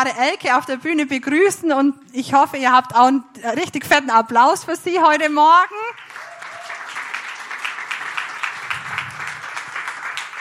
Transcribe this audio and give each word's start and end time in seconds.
wunderbare 0.00 0.30
Elke 0.30 0.56
auf 0.56 0.66
der 0.66 0.76
Bühne 0.76 1.06
begrüßen 1.06 1.72
und 1.72 1.94
ich 2.12 2.32
hoffe, 2.32 2.56
ihr 2.56 2.72
habt 2.72 2.94
auch 2.94 3.06
einen 3.06 3.24
richtig 3.56 3.84
fetten 3.84 4.10
Applaus 4.10 4.64
für 4.64 4.76
sie 4.76 4.98
heute 5.00 5.28
Morgen. 5.28 5.74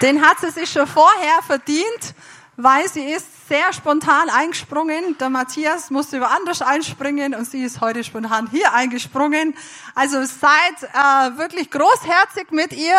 Den 0.01 0.25
hat 0.25 0.39
sie 0.39 0.51
sich 0.51 0.71
schon 0.71 0.87
vorher 0.87 1.41
verdient, 1.45 2.15
weil 2.55 2.87
sie 2.87 3.03
ist 3.03 3.25
sehr 3.49 3.73
spontan 3.73 4.29
eingesprungen. 4.29 5.17
Der 5.17 5.29
Matthias 5.29 5.89
musste 5.89 6.17
über 6.17 6.29
anders 6.29 6.61
einspringen 6.61 7.33
und 7.33 7.49
sie 7.49 7.63
ist 7.63 7.81
heute 7.81 8.03
spontan 8.03 8.47
hier 8.49 8.73
eingesprungen. 8.73 9.55
Also 9.95 10.23
seid 10.23 10.83
äh, 10.83 11.37
wirklich 11.37 11.71
großherzig 11.71 12.51
mit 12.51 12.73
ihr. 12.73 12.95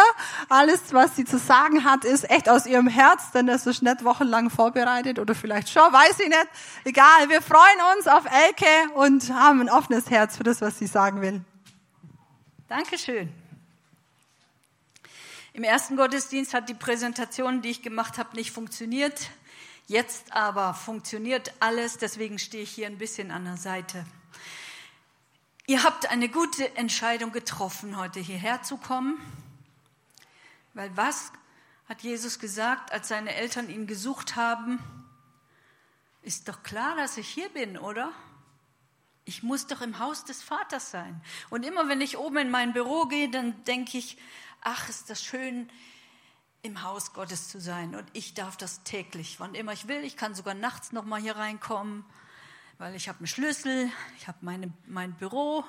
Alles, 0.48 0.92
was 0.92 1.14
sie 1.14 1.24
zu 1.24 1.38
sagen 1.38 1.84
hat, 1.84 2.04
ist 2.04 2.28
echt 2.28 2.48
aus 2.48 2.66
ihrem 2.66 2.88
Herz, 2.88 3.30
denn 3.30 3.46
das 3.46 3.66
ist 3.66 3.82
nicht 3.82 4.04
wochenlang 4.04 4.50
vorbereitet 4.50 5.20
oder 5.20 5.36
vielleicht 5.36 5.70
schon, 5.70 5.84
weiß 5.84 6.18
ich 6.18 6.28
nicht. 6.28 6.48
Egal, 6.84 7.28
wir 7.28 7.42
freuen 7.42 7.96
uns 7.96 8.08
auf 8.08 8.24
Elke 8.24 8.92
und 8.94 9.32
haben 9.32 9.60
ein 9.60 9.70
offenes 9.70 10.10
Herz 10.10 10.36
für 10.36 10.42
das, 10.42 10.60
was 10.60 10.78
sie 10.78 10.86
sagen 10.86 11.22
will. 11.22 11.40
Dankeschön. 12.68 13.32
Im 15.52 15.64
ersten 15.64 15.96
Gottesdienst 15.96 16.54
hat 16.54 16.68
die 16.68 16.74
Präsentation, 16.74 17.62
die 17.62 17.70
ich 17.70 17.82
gemacht 17.82 18.18
habe, 18.18 18.36
nicht 18.36 18.50
funktioniert. 18.50 19.30
Jetzt 19.90 20.30
aber 20.30 20.72
funktioniert 20.72 21.52
alles, 21.58 21.98
deswegen 21.98 22.38
stehe 22.38 22.62
ich 22.62 22.70
hier 22.70 22.86
ein 22.86 22.96
bisschen 22.96 23.32
an 23.32 23.44
der 23.44 23.56
Seite. 23.56 24.06
Ihr 25.66 25.82
habt 25.82 26.08
eine 26.08 26.28
gute 26.28 26.76
Entscheidung 26.76 27.32
getroffen, 27.32 27.96
heute 27.96 28.20
hierher 28.20 28.62
zu 28.62 28.76
kommen, 28.76 29.20
weil 30.74 30.96
was 30.96 31.32
hat 31.88 32.02
Jesus 32.02 32.38
gesagt, 32.38 32.92
als 32.92 33.08
seine 33.08 33.34
Eltern 33.34 33.68
ihn 33.68 33.88
gesucht 33.88 34.36
haben? 34.36 34.78
Ist 36.22 36.46
doch 36.46 36.62
klar, 36.62 36.94
dass 36.94 37.16
ich 37.16 37.28
hier 37.28 37.48
bin, 37.48 37.76
oder? 37.76 38.12
Ich 39.24 39.42
muss 39.42 39.66
doch 39.66 39.80
im 39.80 39.98
Haus 39.98 40.24
des 40.24 40.40
Vaters 40.40 40.92
sein. 40.92 41.20
Und 41.50 41.66
immer 41.66 41.88
wenn 41.88 42.00
ich 42.00 42.16
oben 42.16 42.36
in 42.36 42.50
mein 42.52 42.72
Büro 42.72 43.06
gehe, 43.06 43.28
dann 43.28 43.64
denke 43.64 43.98
ich, 43.98 44.18
ach, 44.60 44.88
ist 44.88 45.10
das 45.10 45.20
schön, 45.20 45.68
im 46.62 46.82
Haus 46.82 47.12
Gottes 47.12 47.48
zu 47.48 47.60
sein. 47.60 47.94
Und 47.94 48.06
ich 48.12 48.34
darf 48.34 48.56
das 48.56 48.82
täglich, 48.82 49.40
wann 49.40 49.54
immer 49.54 49.72
ich 49.72 49.88
will. 49.88 50.04
Ich 50.04 50.16
kann 50.16 50.34
sogar 50.34 50.54
nachts 50.54 50.92
noch 50.92 51.04
mal 51.04 51.20
hier 51.20 51.36
reinkommen, 51.36 52.04
weil 52.78 52.94
ich 52.94 53.08
habe 53.08 53.18
einen 53.18 53.26
Schlüssel, 53.26 53.90
ich 54.18 54.28
habe 54.28 54.38
mein 54.42 55.12
Büro. 55.14 55.64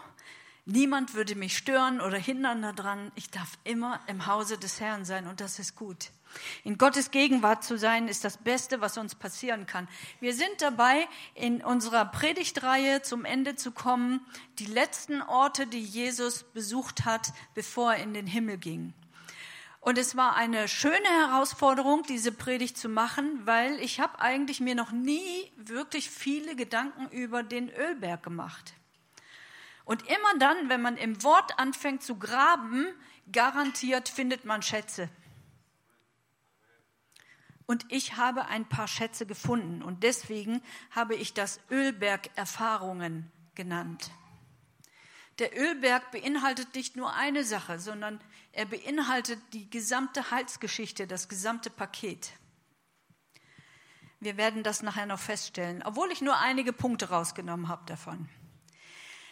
Niemand 0.66 1.16
würde 1.16 1.36
mich 1.36 1.58
stören 1.58 2.02
oder 2.02 2.18
hindern 2.18 2.62
daran. 2.62 3.12
Ich 3.16 3.32
darf 3.32 3.58
immer 3.64 4.00
im 4.08 4.28
Hause 4.28 4.60
des 4.60 4.80
Herrn 4.80 5.06
sein 5.06 5.28
und 5.28 5.42
das 5.42 5.58
ist 5.58 5.76
gut. 5.76 6.12
In 6.64 6.78
Gottes 6.78 7.12
Gegenwart 7.12 7.64
zu 7.64 7.78
sein, 7.78 8.08
ist 8.08 8.24
das 8.24 8.38
Beste, 8.38 8.80
was 8.80 8.98
uns 8.98 9.16
passieren 9.16 9.66
kann. 9.66 9.88
Wir 10.20 10.34
sind 10.34 10.62
dabei, 10.62 11.08
in 11.34 11.64
unserer 11.64 12.06
Predigtreihe 12.06 13.02
zum 13.02 13.26
Ende 13.26 13.56
zu 13.56 13.72
kommen, 13.72 14.22
die 14.60 14.66
letzten 14.66 15.22
Orte, 15.22 15.68
die 15.68 15.84
Jesus 15.84 16.44
besucht 16.44 17.06
hat, 17.06 17.34
bevor 17.54 17.96
er 17.96 18.04
in 18.04 18.14
den 18.14 18.28
Himmel 18.28 18.58
ging. 18.58 18.94
Und 19.82 19.98
es 19.98 20.16
war 20.16 20.36
eine 20.36 20.68
schöne 20.68 21.08
Herausforderung, 21.08 22.04
diese 22.04 22.32
Predigt 22.32 22.78
zu 22.78 22.88
machen, 22.88 23.42
weil 23.46 23.80
ich 23.80 24.00
habe 24.00 24.20
eigentlich 24.20 24.60
mir 24.60 24.76
noch 24.76 24.92
nie 24.92 25.52
wirklich 25.58 26.12
viele 26.12 26.56
Gedanken 26.56 27.10
über 27.10 27.42
den 27.42 27.70
Ölberg 27.70 28.22
gemacht. 28.22 28.76
Und 29.84 30.04
immer 30.04 30.38
dann, 30.38 30.70
wenn 30.70 30.84
man 30.84 30.98
im 30.98 31.24
Wort 31.24 31.58
anfängt 31.58 32.04
zu 32.04 32.20
graben, 32.20 32.86
garantiert 33.32 34.08
findet 34.08 34.46
man 34.46 34.62
Schätze. 34.62 35.10
Und 37.66 37.86
ich 37.90 38.18
habe 38.18 38.46
ein 38.46 38.70
paar 38.70 38.88
Schätze 38.88 39.26
gefunden 39.26 39.82
und 39.82 40.04
deswegen 40.04 40.62
habe 40.92 41.16
ich 41.16 41.34
das 41.34 41.60
Ölberg 41.72 42.30
Erfahrungen 42.36 43.32
genannt. 43.56 44.12
Der 45.40 45.58
Ölberg 45.58 46.12
beinhaltet 46.12 46.76
nicht 46.76 46.96
nur 46.96 47.14
eine 47.16 47.44
Sache, 47.44 47.80
sondern 47.80 48.22
er 48.54 48.66
beinhaltet 48.66 49.40
die 49.54 49.70
gesamte 49.70 50.32
Heilsgeschichte, 50.32 51.08
das 51.08 51.30
gesamte 51.30 51.70
Paket. 51.70 52.32
Wir 54.20 54.38
werden 54.38 54.64
das 54.64 54.84
nachher 54.84 55.06
noch 55.06 55.20
feststellen, 55.20 55.82
obwohl 55.84 56.12
ich 56.12 56.22
nur 56.22 56.38
einige 56.38 56.74
Punkte 56.74 57.10
rausgenommen 57.10 57.70
habe 57.70 57.86
davon. 57.86 58.30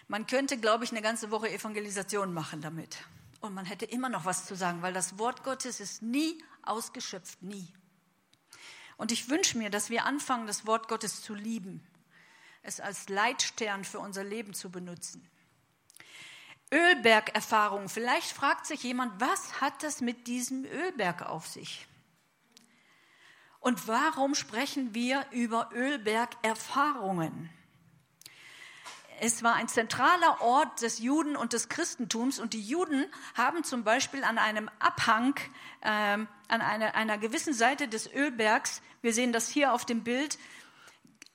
Man 0.08 0.26
könnte, 0.26 0.58
glaube 0.58 0.84
ich, 0.84 0.92
eine 0.92 1.04
ganze 1.04 1.30
Woche 1.30 1.52
Evangelisation 1.52 2.34
machen 2.34 2.62
damit. 2.62 2.98
Und 3.42 3.54
man 3.54 3.66
hätte 3.66 3.86
immer 3.86 4.10
noch 4.10 4.26
was 4.26 4.46
zu 4.46 4.56
sagen, 4.56 4.82
weil 4.82 4.94
das 4.94 5.20
Wort 5.20 5.44
Gottes 5.44 5.80
ist 5.80 6.02
nie 6.02 6.44
ausgeschöpft, 6.64 7.44
nie. 7.44 7.72
Und 8.98 9.12
ich 9.12 9.30
wünsche 9.30 9.58
mir, 9.58 9.70
dass 9.70 9.90
wir 9.90 10.06
anfangen, 10.06 10.48
das 10.48 10.66
Wort 10.66 10.88
Gottes 10.88 11.22
zu 11.22 11.36
lieben, 11.36 11.86
es 12.64 12.80
als 12.80 13.08
Leitstern 13.08 13.86
für 13.86 14.00
unser 14.00 14.24
Leben 14.24 14.54
zu 14.54 14.70
benutzen. 14.72 15.30
Ölbergerfahrung. 16.72 17.90
Vielleicht 17.90 18.32
fragt 18.32 18.66
sich 18.66 18.84
jemand, 18.84 19.20
was 19.20 19.62
hat 19.62 19.84
das 19.84 20.02
mit 20.02 20.28
diesem 20.28 20.66
Ölberg 20.66 21.24
auf 21.24 21.48
sich? 21.48 21.88
Und 23.60 23.88
warum 23.88 24.36
sprechen 24.36 24.94
wir 24.94 25.26
über 25.32 25.70
Ölbergerfahrungen? 25.74 27.50
Es 29.22 29.44
war 29.44 29.56
ein 29.56 29.68
zentraler 29.68 30.40
Ort 30.42 30.82
des 30.82 31.00
Juden 31.00 31.36
und 31.36 31.52
des 31.52 31.68
Christentums 31.68 32.40
und 32.40 32.54
die 32.54 32.62
Juden 32.62 33.06
haben 33.36 33.66
zum 33.66 33.84
Beispiel 33.84 34.24
an 34.24 34.38
einem 34.38 34.70
Abhang, 34.80 35.36
äh, 35.82 35.90
an 35.90 36.28
einer, 36.48 36.96
einer 36.96 37.18
gewissen 37.18 37.54
Seite 37.54 37.90
des 37.90 38.12
Ölbergs, 38.14 38.82
wir 39.02 39.14
sehen 39.14 39.34
das 39.34 39.50
hier 39.50 39.74
auf 39.74 39.86
dem 39.86 40.06
Bild, 40.06 40.38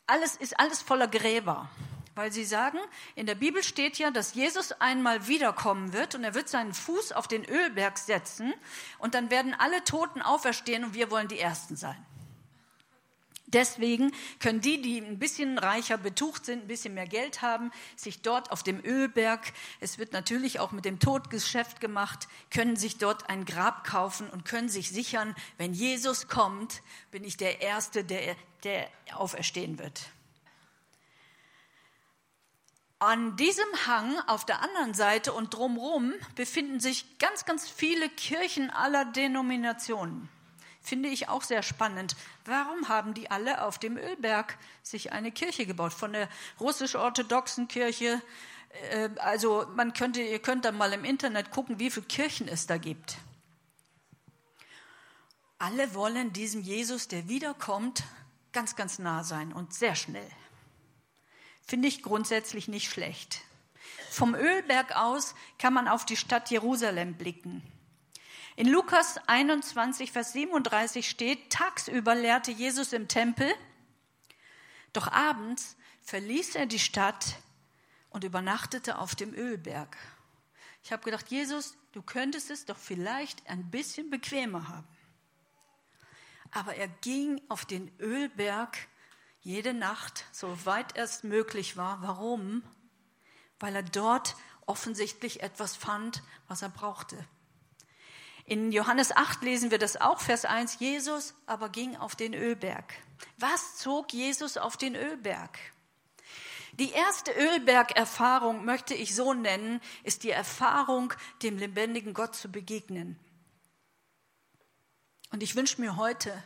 alles 0.07 0.37
ist 0.37 0.59
alles 0.59 0.81
voller 0.81 1.09
Gräber. 1.09 1.69
Weil 2.15 2.33
sie 2.33 2.45
sagen, 2.45 2.79
in 3.17 3.27
der 3.27 3.35
Bibel 3.35 3.63
steht 3.63 3.99
ja, 3.99 4.11
dass 4.11 4.35
Jesus 4.35 4.73
einmal 4.73 5.27
wiederkommen 5.27 5.93
wird 5.93 6.15
und 6.15 6.23
er 6.23 6.35
wird 6.35 6.49
seinen 6.49 6.73
Fuß 6.73 7.13
auf 7.13 7.27
den 7.27 7.45
Ölberg 7.45 7.99
setzen 7.99 8.55
und 8.99 9.15
dann 9.15 9.31
werden 9.31 9.55
alle 9.59 9.83
Toten 9.85 10.23
auferstehen 10.23 10.85
und 10.85 10.95
wir 10.95 11.11
wollen 11.11 11.29
die 11.29 11.41
Ersten 11.41 11.77
sein. 11.77 11.97
Deswegen 13.55 14.13
können 14.41 14.61
die, 14.61 14.83
die 14.83 14.99
ein 14.99 15.21
bisschen 15.21 15.59
reicher 15.59 15.97
betucht 15.97 16.45
sind, 16.45 16.65
ein 16.65 16.67
bisschen 16.67 16.95
mehr 16.95 17.07
Geld 17.07 17.41
haben, 17.41 17.71
sich 17.95 18.21
dort 18.21 18.51
auf 18.51 18.65
dem 18.65 18.85
Ölberg, 18.85 19.53
es 19.81 19.99
wird 19.99 20.13
natürlich 20.13 20.59
auch 20.59 20.73
mit 20.73 20.85
dem 20.85 20.99
Todgeschäft 20.99 21.81
gemacht, 21.81 22.27
können 22.51 22.75
sich 22.75 22.99
dort 22.99 23.31
ein 23.31 23.45
Grab 23.45 23.85
kaufen 23.85 24.29
und 24.29 24.45
können 24.45 24.69
sich 24.69 24.91
sichern, 24.91 25.37
wenn 25.57 25.73
Jesus 25.73 26.27
kommt, 26.27 26.83
bin 27.13 27.23
ich 27.23 27.37
der 27.37 27.61
Erste, 27.61 28.03
der, 28.03 28.35
der 28.65 28.89
auferstehen 29.15 29.79
wird. 29.79 30.01
An 33.05 33.37
diesem 33.37 33.69
Hang 33.87 34.19
auf 34.29 34.47
der 34.47 34.63
anderen 34.63 34.95
Seite 34.95 35.35
und 35.35 35.53
drumherum 35.53 36.15
befinden 36.37 36.81
sich 36.81 37.19
ganz, 37.19 37.45
ganz 37.45 37.69
viele 37.69 38.09
Kirchen 38.09 38.71
aller 38.71 39.05
Denominationen. 39.05 40.31
Finde 40.81 41.11
ich 41.11 41.29
auch 41.29 41.43
sehr 41.43 41.63
spannend. 41.63 42.17
Warum 42.47 42.89
haben 42.89 43.13
die 43.13 43.31
alle 43.31 43.63
auf 43.63 43.79
dem 43.79 43.99
Ölberg 43.99 44.57
sich 44.83 45.13
eine 45.13 45.33
Kirche 45.33 45.67
gebaut? 45.67 45.93
Von 45.93 46.15
der 46.15 46.31
russisch-orthodoxen 46.61 47.69
Kirche. 47.69 48.23
Äh, 48.91 49.11
also 49.19 49.67
man 49.75 49.93
könnte, 49.93 50.23
ihr 50.23 50.39
könnt 50.39 50.65
dann 50.65 50.79
mal 50.79 50.95
im 50.95 51.05
Internet 51.05 51.51
gucken, 51.51 51.79
wie 51.79 51.91
viele 51.91 52.07
Kirchen 52.07 52.49
es 52.49 52.67
da 52.67 52.79
gibt. 52.79 53.19
Alle 55.59 55.95
wollen 55.95 56.33
diesem 56.33 56.63
Jesus, 56.63 57.07
der 57.07 57.29
wiederkommt, 57.29 58.03
ganz, 58.53 58.77
ganz 58.77 58.99
nah 58.99 59.25
sein 59.25 59.53
und 59.53 59.75
sehr 59.75 59.95
schnell 59.95 60.31
finde 61.67 61.89
ich 61.89 62.03
grundsätzlich 62.03 62.69
nicht 62.69 62.91
schlecht. 62.91 63.41
Vom 64.11 64.35
Ölberg 64.35 64.97
aus 64.97 65.35
kann 65.59 65.75
man 65.75 65.89
auf 65.89 66.05
die 66.05 66.17
Stadt 66.17 66.51
Jerusalem 66.51 67.15
blicken. 67.15 67.63
In 68.57 68.69
Lukas 68.69 69.19
21, 69.27 70.13
Vers 70.13 70.33
37 70.33 71.09
steht, 71.09 71.51
tagsüber 71.51 72.15
lehrte 72.15 72.53
Jesus 72.53 72.93
im 72.93 73.09
Tempel, 73.09 73.53
doch 74.93 75.11
abends 75.11 75.77
verließ 76.03 76.55
er 76.55 76.67
die 76.67 76.79
Stadt 76.79 77.37
und 78.11 78.23
übernachtete 78.23 78.99
auf 78.99 79.17
dem 79.17 79.35
Ölberg. 79.35 79.97
Ich 80.85 80.93
habe 80.93 81.03
gedacht, 81.03 81.29
Jesus, 81.31 81.77
du 81.93 82.03
könntest 82.03 82.51
es 82.51 82.65
doch 82.65 82.79
vielleicht 82.79 83.49
ein 83.49 83.71
bisschen 83.71 84.11
bequemer 84.11 84.69
haben. 84.69 84.87
Aber 86.53 86.77
er 86.77 86.87
ging 86.87 87.41
auf 87.49 87.65
den 87.65 87.91
Ölberg 87.99 88.79
jede 89.45 89.75
Nacht, 89.75 90.25
soweit 90.33 90.97
es 90.97 91.23
möglich 91.23 91.77
war. 91.77 92.03
Warum? 92.03 92.63
Weil 93.61 93.77
er 93.77 93.83
dort 93.83 94.37
offensichtlich 94.67 95.43
etwas 95.43 95.77
fand, 95.77 96.23
was 96.49 96.63
er 96.63 96.71
brauchte. 96.71 97.17
In 98.47 98.73
Johannes 98.73 99.15
8 99.15 99.43
lesen 99.43 99.71
wir 99.71 99.79
das 99.79 100.01
auch, 100.01 100.21
Vers 100.21 100.47
1. 100.47 100.79
Jesus 100.81 101.35
aber 101.47 101.69
ging 101.69 101.97
auf 101.97 102.17
den 102.17 102.35
Ölberg. 102.35 102.95
Was 103.39 103.77
zog 103.77 104.13
Jesus 104.13 104.57
auf 104.57 104.77
den 104.77 104.97
Ölberg? 104.97 105.59
Die 106.73 106.91
erste 106.91 107.31
Ölbergerfahrung 107.33 108.65
möchte 108.65 108.95
ich 108.95 109.15
so 109.15 109.35
nennen, 109.35 109.81
ist 110.03 110.25
die 110.25 110.31
Erfahrung, 110.31 111.13
dem 111.43 111.57
lebendigen 111.59 112.15
Gott 112.15 112.35
zu 112.35 112.51
begegnen. 112.51 113.19
Und 115.31 115.43
ich 115.43 115.55
wünsche 115.55 115.81
mir 115.81 115.97
heute, 115.97 116.43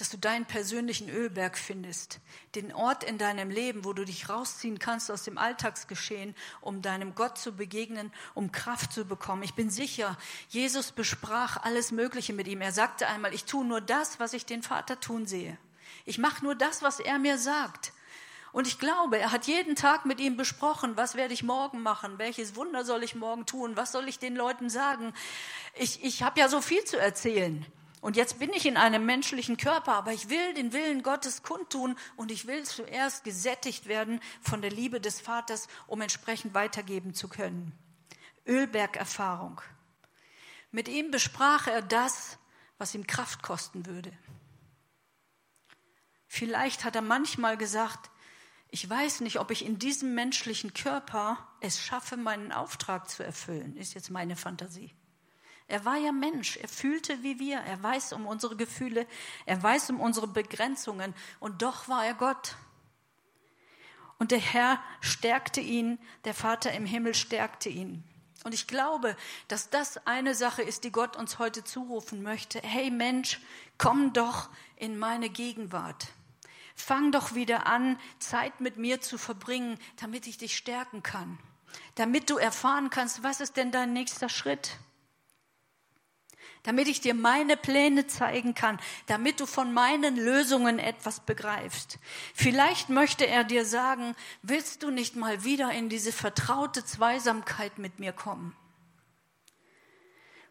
dass 0.00 0.08
du 0.08 0.16
deinen 0.16 0.46
persönlichen 0.46 1.10
Ölberg 1.10 1.58
findest, 1.58 2.20
den 2.54 2.72
Ort 2.72 3.04
in 3.04 3.18
deinem 3.18 3.50
Leben, 3.50 3.84
wo 3.84 3.92
du 3.92 4.04
dich 4.04 4.28
rausziehen 4.30 4.78
kannst 4.78 5.10
aus 5.10 5.24
dem 5.24 5.36
Alltagsgeschehen, 5.36 6.34
um 6.62 6.80
deinem 6.80 7.14
Gott 7.14 7.36
zu 7.36 7.52
begegnen, 7.52 8.10
um 8.34 8.50
Kraft 8.50 8.92
zu 8.92 9.04
bekommen. 9.04 9.42
Ich 9.42 9.54
bin 9.54 9.68
sicher, 9.68 10.16
Jesus 10.48 10.92
besprach 10.92 11.58
alles 11.62 11.92
Mögliche 11.92 12.32
mit 12.32 12.48
ihm. 12.48 12.62
Er 12.62 12.72
sagte 12.72 13.08
einmal, 13.08 13.34
ich 13.34 13.44
tue 13.44 13.64
nur 13.64 13.82
das, 13.82 14.18
was 14.18 14.32
ich 14.32 14.46
den 14.46 14.62
Vater 14.62 14.98
tun 14.98 15.26
sehe. 15.26 15.58
Ich 16.06 16.18
mache 16.18 16.42
nur 16.44 16.54
das, 16.54 16.82
was 16.82 17.00
er 17.00 17.18
mir 17.18 17.36
sagt. 17.36 17.92
Und 18.52 18.66
ich 18.66 18.78
glaube, 18.78 19.18
er 19.18 19.32
hat 19.32 19.46
jeden 19.46 19.76
Tag 19.76 20.06
mit 20.06 20.18
ihm 20.18 20.36
besprochen, 20.36 20.96
was 20.96 21.14
werde 21.14 21.34
ich 21.34 21.42
morgen 21.42 21.82
machen, 21.82 22.18
welches 22.18 22.56
Wunder 22.56 22.84
soll 22.84 23.04
ich 23.04 23.14
morgen 23.14 23.46
tun, 23.46 23.76
was 23.76 23.92
soll 23.92 24.08
ich 24.08 24.18
den 24.18 24.34
Leuten 24.34 24.70
sagen. 24.70 25.12
Ich, 25.74 26.02
ich 26.02 26.22
habe 26.22 26.40
ja 26.40 26.48
so 26.48 26.60
viel 26.60 26.84
zu 26.84 26.98
erzählen. 26.98 27.64
Und 28.00 28.16
jetzt 28.16 28.38
bin 28.38 28.50
ich 28.54 28.64
in 28.64 28.78
einem 28.78 29.04
menschlichen 29.04 29.58
Körper, 29.58 29.92
aber 29.92 30.12
ich 30.12 30.30
will 30.30 30.54
den 30.54 30.72
Willen 30.72 31.02
Gottes 31.02 31.42
kundtun 31.42 31.96
und 32.16 32.30
ich 32.30 32.46
will 32.46 32.64
zuerst 32.64 33.24
gesättigt 33.24 33.86
werden 33.86 34.20
von 34.40 34.62
der 34.62 34.70
Liebe 34.70 35.00
des 35.00 35.20
Vaters, 35.20 35.68
um 35.86 36.00
entsprechend 36.00 36.54
weitergeben 36.54 37.12
zu 37.12 37.28
können. 37.28 37.72
Ölbergerfahrung. 38.46 39.60
Mit 40.70 40.88
ihm 40.88 41.10
besprach 41.10 41.66
er 41.66 41.82
das, 41.82 42.38
was 42.78 42.94
ihm 42.94 43.06
Kraft 43.06 43.42
kosten 43.42 43.84
würde. 43.84 44.12
Vielleicht 46.26 46.84
hat 46.84 46.96
er 46.96 47.02
manchmal 47.02 47.58
gesagt, 47.58 48.10
ich 48.70 48.88
weiß 48.88 49.20
nicht, 49.20 49.40
ob 49.40 49.50
ich 49.50 49.64
in 49.64 49.78
diesem 49.78 50.14
menschlichen 50.14 50.72
Körper 50.72 51.48
es 51.60 51.82
schaffe, 51.82 52.16
meinen 52.16 52.52
Auftrag 52.52 53.10
zu 53.10 53.24
erfüllen, 53.24 53.76
ist 53.76 53.94
jetzt 53.94 54.10
meine 54.10 54.36
Fantasie. 54.36 54.94
Er 55.70 55.84
war 55.84 55.96
ja 55.96 56.10
Mensch, 56.10 56.56
er 56.56 56.68
fühlte 56.68 57.22
wie 57.22 57.38
wir, 57.38 57.58
er 57.58 57.80
weiß 57.80 58.12
um 58.12 58.26
unsere 58.26 58.56
Gefühle, 58.56 59.06
er 59.46 59.62
weiß 59.62 59.90
um 59.90 60.00
unsere 60.00 60.26
Begrenzungen 60.26 61.14
und 61.38 61.62
doch 61.62 61.86
war 61.86 62.04
er 62.04 62.14
Gott. 62.14 62.56
Und 64.18 64.32
der 64.32 64.40
Herr 64.40 64.82
stärkte 65.00 65.60
ihn, 65.60 66.00
der 66.24 66.34
Vater 66.34 66.72
im 66.72 66.84
Himmel 66.84 67.14
stärkte 67.14 67.68
ihn. 67.68 68.02
Und 68.42 68.52
ich 68.52 68.66
glaube, 68.66 69.16
dass 69.46 69.70
das 69.70 70.06
eine 70.08 70.34
Sache 70.34 70.62
ist, 70.62 70.82
die 70.82 70.90
Gott 70.90 71.16
uns 71.16 71.38
heute 71.38 71.62
zurufen 71.62 72.22
möchte. 72.24 72.60
Hey 72.62 72.90
Mensch, 72.90 73.40
komm 73.78 74.12
doch 74.12 74.50
in 74.74 74.98
meine 74.98 75.30
Gegenwart. 75.30 76.08
Fang 76.74 77.12
doch 77.12 77.34
wieder 77.34 77.68
an, 77.68 77.96
Zeit 78.18 78.60
mit 78.60 78.76
mir 78.76 79.00
zu 79.00 79.18
verbringen, 79.18 79.78
damit 80.00 80.26
ich 80.26 80.36
dich 80.36 80.56
stärken 80.56 81.04
kann. 81.04 81.38
Damit 81.94 82.28
du 82.28 82.38
erfahren 82.38 82.90
kannst, 82.90 83.22
was 83.22 83.40
ist 83.40 83.56
denn 83.56 83.70
dein 83.70 83.92
nächster 83.92 84.28
Schritt? 84.28 84.78
Damit 86.62 86.88
ich 86.88 87.00
dir 87.00 87.14
meine 87.14 87.56
Pläne 87.56 88.06
zeigen 88.06 88.54
kann, 88.54 88.78
damit 89.06 89.40
du 89.40 89.46
von 89.46 89.72
meinen 89.72 90.16
Lösungen 90.16 90.78
etwas 90.78 91.20
begreifst. 91.20 91.98
Vielleicht 92.34 92.90
möchte 92.90 93.26
er 93.26 93.44
dir 93.44 93.64
sagen, 93.64 94.14
willst 94.42 94.82
du 94.82 94.90
nicht 94.90 95.16
mal 95.16 95.42
wieder 95.42 95.70
in 95.72 95.88
diese 95.88 96.12
vertraute 96.12 96.84
Zweisamkeit 96.84 97.78
mit 97.78 97.98
mir 97.98 98.12
kommen? 98.12 98.54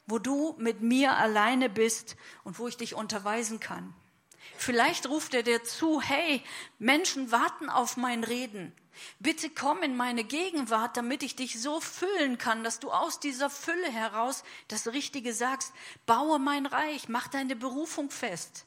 Wo 0.07 0.17
du 0.17 0.55
mit 0.57 0.81
mir 0.81 1.17
alleine 1.17 1.69
bist 1.69 2.15
und 2.43 2.57
wo 2.57 2.67
ich 2.67 2.77
dich 2.77 2.95
unterweisen 2.95 3.59
kann. 3.59 3.93
Vielleicht 4.57 5.07
ruft 5.07 5.33
er 5.33 5.43
dir 5.43 5.63
zu, 5.63 6.01
hey, 6.01 6.43
Menschen 6.77 7.31
warten 7.31 7.69
auf 7.69 7.97
mein 7.97 8.23
Reden. 8.23 8.73
Bitte 9.19 9.49
komm 9.49 9.81
in 9.81 9.95
meine 9.95 10.23
Gegenwart, 10.23 10.97
damit 10.97 11.23
ich 11.23 11.35
dich 11.35 11.61
so 11.61 11.79
füllen 11.79 12.37
kann, 12.37 12.63
dass 12.63 12.79
du 12.79 12.91
aus 12.91 13.19
dieser 13.19 13.49
Fülle 13.49 13.91
heraus 13.91 14.43
das 14.67 14.87
Richtige 14.87 15.33
sagst. 15.33 15.73
Baue 16.05 16.39
mein 16.39 16.65
Reich, 16.65 17.07
mach 17.09 17.27
deine 17.27 17.55
Berufung 17.55 18.09
fest. 18.09 18.65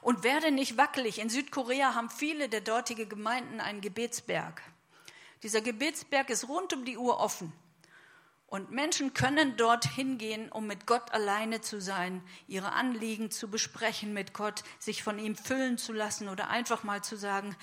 Und 0.00 0.22
werde 0.22 0.50
nicht 0.50 0.76
wackelig. 0.76 1.18
In 1.18 1.30
Südkorea 1.30 1.94
haben 1.94 2.10
viele 2.10 2.48
der 2.48 2.60
dortigen 2.60 3.08
Gemeinden 3.08 3.60
einen 3.60 3.80
Gebetsberg. 3.80 4.62
Dieser 5.42 5.60
Gebetsberg 5.60 6.30
ist 6.30 6.48
rund 6.48 6.72
um 6.72 6.84
die 6.84 6.98
Uhr 6.98 7.18
offen. 7.18 7.52
Und 8.48 8.70
Menschen 8.70 9.12
können 9.12 9.58
dort 9.58 9.84
hingehen, 9.84 10.50
um 10.50 10.66
mit 10.66 10.86
Gott 10.86 11.12
alleine 11.12 11.60
zu 11.60 11.82
sein, 11.82 12.22
ihre 12.46 12.72
Anliegen 12.72 13.30
zu 13.30 13.48
besprechen 13.48 14.14
mit 14.14 14.32
Gott, 14.32 14.64
sich 14.78 15.02
von 15.02 15.18
ihm 15.18 15.36
füllen 15.36 15.76
zu 15.76 15.92
lassen 15.92 16.30
oder 16.30 16.48
einfach 16.48 16.82
mal 16.82 17.04
zu 17.04 17.16
sagen, 17.16 17.54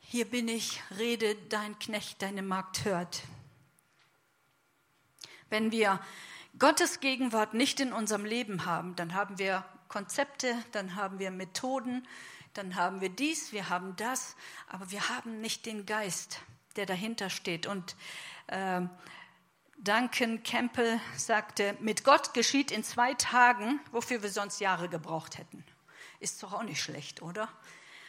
hier 0.00 0.24
bin 0.24 0.48
ich, 0.48 0.82
rede, 0.98 1.36
dein 1.48 1.78
Knecht, 1.78 2.22
deine 2.22 2.42
Magd 2.42 2.84
hört. 2.84 3.22
Wenn 5.48 5.70
wir 5.70 6.00
Gottes 6.58 6.98
Gegenwart 6.98 7.54
nicht 7.54 7.78
in 7.78 7.92
unserem 7.92 8.24
Leben 8.24 8.66
haben, 8.66 8.96
dann 8.96 9.14
haben 9.14 9.38
wir 9.38 9.64
Konzepte, 9.86 10.56
dann 10.72 10.96
haben 10.96 11.20
wir 11.20 11.30
Methoden, 11.30 12.06
dann 12.52 12.74
haben 12.74 13.00
wir 13.00 13.10
dies, 13.10 13.52
wir 13.52 13.68
haben 13.68 13.94
das, 13.94 14.34
aber 14.66 14.90
wir 14.90 15.08
haben 15.08 15.40
nicht 15.40 15.66
den 15.66 15.86
Geist, 15.86 16.40
der 16.74 16.86
dahinter 16.86 17.30
steht. 17.30 17.66
Und 17.66 17.94
äh, 18.48 18.80
Duncan 19.78 20.42
Campbell 20.42 21.00
sagte, 21.16 21.76
mit 21.80 22.02
Gott 22.02 22.34
geschieht 22.34 22.70
in 22.70 22.82
zwei 22.82 23.14
Tagen, 23.14 23.80
wofür 23.92 24.22
wir 24.22 24.30
sonst 24.30 24.60
Jahre 24.60 24.88
gebraucht 24.88 25.38
hätten. 25.38 25.64
Ist 26.18 26.42
doch 26.42 26.52
auch 26.52 26.62
nicht 26.62 26.82
schlecht, 26.82 27.22
oder? 27.22 27.48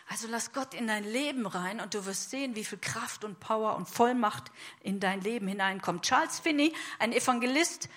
Also 0.10 0.28
lass 0.30 0.54
Gott 0.54 0.74
in 0.74 0.88
dein 0.88 1.04
Leben 1.04 1.46
rein 1.46 1.82
und 1.82 1.94
du 1.94 2.06
wirst 2.06 2.30
sehen, 2.30 2.56
wie 2.56 2.64
viel 2.64 2.78
Kraft 2.78 3.26
und 3.26 3.42
Power 3.42 3.76
und 3.76 3.90
Vollmacht 3.90 4.52
in 4.82 5.02
dein 5.02 5.20
Leben 5.20 5.48
hineinkommt. 5.48 6.06
Charles 6.06 6.40
Finney, 6.40 6.74
ein 7.00 7.12
Evangelist, 7.12 7.90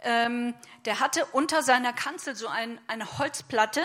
ähm, 0.00 0.54
der 0.84 0.98
hatte 0.98 1.24
unter 1.26 1.62
seiner 1.62 1.92
Kanzel 1.92 2.34
so 2.34 2.48
ein, 2.48 2.80
eine 2.88 3.18
Holzplatte, 3.18 3.84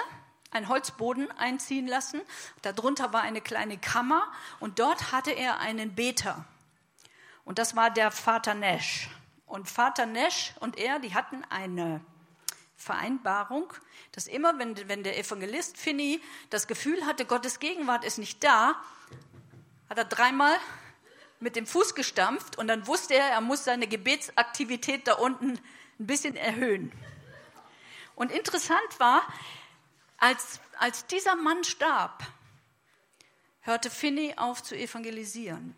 einen 0.49 0.67
Holzboden 0.67 1.29
einziehen 1.31 1.87
lassen. 1.87 2.21
Darunter 2.63 3.13
war 3.13 3.21
eine 3.21 3.41
kleine 3.41 3.77
Kammer 3.77 4.23
und 4.59 4.79
dort 4.79 5.11
hatte 5.11 5.31
er 5.31 5.59
einen 5.59 5.93
Beter. 5.93 6.45
Und 7.45 7.59
das 7.59 7.75
war 7.75 7.91
der 7.91 8.09
Vater 8.09 8.55
Nash. 8.55 9.09
Und 9.47 9.69
Vater 9.69 10.05
Nash 10.05 10.53
und 10.59 10.77
er, 10.77 10.99
die 10.99 11.13
hatten 11.13 11.43
eine 11.49 12.01
Vereinbarung, 12.75 13.73
dass 14.11 14.27
immer, 14.27 14.59
wenn, 14.59 14.87
wenn 14.87 15.03
der 15.03 15.17
Evangelist 15.17 15.77
Finney 15.77 16.21
das 16.49 16.67
Gefühl 16.67 17.05
hatte, 17.05 17.25
Gottes 17.25 17.59
Gegenwart 17.59 18.03
ist 18.03 18.19
nicht 18.19 18.43
da, 18.43 18.75
hat 19.89 19.97
er 19.97 20.05
dreimal 20.05 20.55
mit 21.39 21.55
dem 21.55 21.65
Fuß 21.65 21.95
gestampft 21.95 22.57
und 22.57 22.67
dann 22.67 22.87
wusste 22.87 23.15
er, 23.15 23.29
er 23.29 23.41
muss 23.41 23.63
seine 23.63 23.87
Gebetsaktivität 23.87 25.07
da 25.07 25.13
unten 25.13 25.59
ein 25.99 26.07
bisschen 26.07 26.35
erhöhen. 26.35 26.91
Und 28.15 28.31
interessant 28.31 28.99
war, 28.99 29.21
als, 30.17 30.59
als 30.79 31.05
dieser 31.05 31.35
Mann 31.35 31.63
starb, 31.63 32.23
hörte 33.61 33.89
Finney 33.89 34.33
auf 34.37 34.63
zu 34.63 34.75
evangelisieren, 34.75 35.75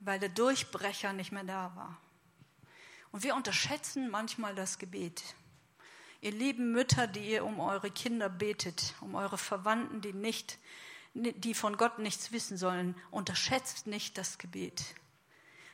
weil 0.00 0.18
der 0.18 0.28
Durchbrecher 0.28 1.12
nicht 1.12 1.32
mehr 1.32 1.44
da 1.44 1.72
war. 1.74 2.01
Und 3.12 3.22
wir 3.22 3.34
unterschätzen 3.36 4.10
manchmal 4.10 4.54
das 4.54 4.78
Gebet. 4.78 5.22
Ihr 6.22 6.32
lieben 6.32 6.72
Mütter, 6.72 7.06
die 7.06 7.30
ihr 7.32 7.44
um 7.44 7.60
eure 7.60 7.90
Kinder 7.90 8.28
betet, 8.28 8.94
um 9.00 9.14
eure 9.14 9.36
Verwandten, 9.38 10.00
die 10.00 10.12
nicht, 10.12 10.58
die 11.14 11.54
von 11.54 11.76
Gott 11.76 11.98
nichts 11.98 12.32
wissen 12.32 12.56
sollen, 12.56 12.94
unterschätzt 13.10 13.86
nicht 13.86 14.16
das 14.16 14.38
Gebet. 14.38 14.94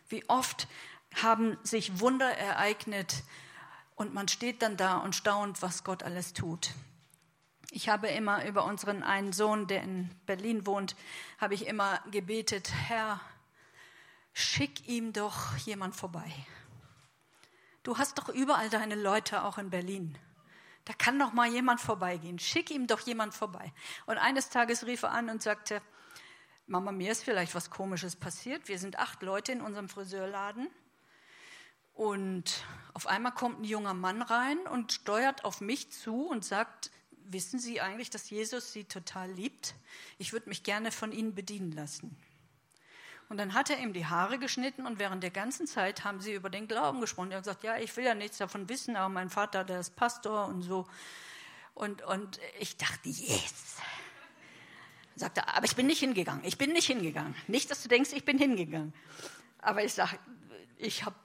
Wie 0.08 0.28
oft 0.28 0.66
haben 1.14 1.56
sich 1.62 2.00
Wunder 2.00 2.30
ereignet 2.30 3.22
und 3.94 4.14
man 4.14 4.26
steht 4.26 4.62
dann 4.62 4.76
da 4.76 4.98
und 4.98 5.14
staunt, 5.14 5.62
was 5.62 5.84
Gott 5.84 6.02
alles 6.02 6.32
tut. 6.32 6.70
Ich 7.70 7.88
habe 7.88 8.08
immer 8.08 8.46
über 8.46 8.64
unseren 8.64 9.02
einen 9.02 9.32
Sohn, 9.32 9.66
der 9.66 9.82
in 9.82 10.10
Berlin 10.24 10.66
wohnt, 10.66 10.96
habe 11.38 11.54
ich 11.54 11.66
immer 11.66 12.00
gebetet, 12.10 12.72
Herr, 12.72 13.20
schick 14.32 14.88
ihm 14.88 15.12
doch 15.12 15.56
jemand 15.58 15.94
vorbei. 15.94 16.32
Du 17.88 17.96
hast 17.96 18.18
doch 18.18 18.28
überall 18.28 18.68
deine 18.68 18.96
Leute, 18.96 19.44
auch 19.44 19.56
in 19.56 19.70
Berlin. 19.70 20.18
Da 20.84 20.92
kann 20.92 21.18
doch 21.18 21.32
mal 21.32 21.48
jemand 21.48 21.80
vorbeigehen. 21.80 22.38
Schick 22.38 22.70
ihm 22.70 22.86
doch 22.86 23.00
jemand 23.00 23.32
vorbei. 23.32 23.72
Und 24.04 24.18
eines 24.18 24.50
Tages 24.50 24.84
rief 24.84 25.04
er 25.04 25.12
an 25.12 25.30
und 25.30 25.42
sagte, 25.42 25.80
Mama, 26.66 26.92
mir 26.92 27.10
ist 27.10 27.24
vielleicht 27.24 27.54
was 27.54 27.70
Komisches 27.70 28.14
passiert. 28.14 28.68
Wir 28.68 28.78
sind 28.78 28.98
acht 28.98 29.22
Leute 29.22 29.52
in 29.52 29.62
unserem 29.62 29.88
Friseurladen. 29.88 30.68
Und 31.94 32.62
auf 32.92 33.06
einmal 33.06 33.32
kommt 33.32 33.60
ein 33.60 33.64
junger 33.64 33.94
Mann 33.94 34.20
rein 34.20 34.58
und 34.66 34.92
steuert 34.92 35.46
auf 35.46 35.62
mich 35.62 35.90
zu 35.90 36.26
und 36.26 36.44
sagt, 36.44 36.90
wissen 37.24 37.58
Sie 37.58 37.80
eigentlich, 37.80 38.10
dass 38.10 38.28
Jesus 38.28 38.70
Sie 38.70 38.84
total 38.84 39.30
liebt? 39.30 39.74
Ich 40.18 40.34
würde 40.34 40.50
mich 40.50 40.62
gerne 40.62 40.92
von 40.92 41.10
Ihnen 41.10 41.34
bedienen 41.34 41.72
lassen. 41.72 42.14
Und 43.28 43.36
dann 43.36 43.52
hat 43.52 43.68
er 43.68 43.78
ihm 43.78 43.92
die 43.92 44.06
Haare 44.06 44.38
geschnitten 44.38 44.86
und 44.86 44.98
während 44.98 45.22
der 45.22 45.30
ganzen 45.30 45.66
Zeit 45.66 46.04
haben 46.04 46.20
sie 46.20 46.32
über 46.32 46.48
den 46.48 46.66
Glauben 46.66 47.00
gesprochen. 47.00 47.30
Er 47.30 47.38
hat 47.38 47.44
gesagt, 47.44 47.62
ja, 47.64 47.76
ich 47.76 47.94
will 47.96 48.04
ja 48.04 48.14
nichts 48.14 48.38
davon 48.38 48.68
wissen, 48.68 48.96
aber 48.96 49.10
mein 49.10 49.28
Vater, 49.28 49.64
der 49.64 49.80
ist 49.80 49.96
Pastor 49.96 50.46
und 50.46 50.62
so. 50.62 50.86
Und, 51.74 52.02
und 52.02 52.40
ich 52.58 52.76
dachte, 52.76 53.08
yes. 53.08 53.76
Sagte, 55.14 55.46
aber 55.48 55.66
ich 55.66 55.76
bin 55.76 55.86
nicht 55.86 55.98
hingegangen. 55.98 56.42
Ich 56.44 56.56
bin 56.56 56.72
nicht 56.72 56.86
hingegangen. 56.86 57.34
Nicht, 57.48 57.70
dass 57.70 57.82
du 57.82 57.88
denkst, 57.88 58.12
ich 58.12 58.24
bin 58.24 58.38
hingegangen. 58.38 58.94
Aber 59.58 59.84
ich 59.84 59.92
sage, 59.92 60.18
ich 60.76 61.04
habe, 61.04 61.16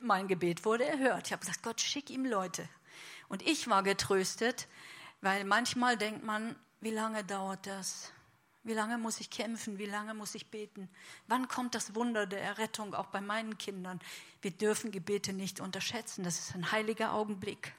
mein 0.00 0.28
Gebet 0.28 0.64
wurde 0.64 0.84
erhört. 0.84 1.26
Ich 1.26 1.32
habe 1.32 1.40
gesagt, 1.40 1.62
Gott, 1.62 1.80
schick 1.80 2.10
ihm 2.10 2.24
Leute. 2.24 2.68
Und 3.28 3.42
ich 3.42 3.68
war 3.68 3.82
getröstet, 3.82 4.66
Weil 5.20 5.44
manchmal 5.44 5.96
denkt 5.96 6.24
man, 6.24 6.56
wie 6.80 6.90
lange 6.90 7.24
dauert 7.24 7.66
das? 7.66 8.10
Wie 8.62 8.74
lange 8.74 8.98
muss 8.98 9.20
ich 9.20 9.30
kämpfen? 9.30 9.78
Wie 9.78 9.86
lange 9.86 10.12
muss 10.12 10.34
ich 10.34 10.50
beten? 10.50 10.90
Wann 11.26 11.48
kommt 11.48 11.74
das 11.74 11.94
Wunder 11.94 12.26
der 12.26 12.42
Errettung 12.42 12.94
auch 12.94 13.06
bei 13.06 13.22
meinen 13.22 13.56
Kindern? 13.56 14.00
Wir 14.42 14.50
dürfen 14.50 14.90
Gebete 14.90 15.32
nicht 15.32 15.60
unterschätzen. 15.60 16.24
Das 16.24 16.38
ist 16.38 16.54
ein 16.54 16.70
heiliger 16.70 17.12
Augenblick. 17.12 17.72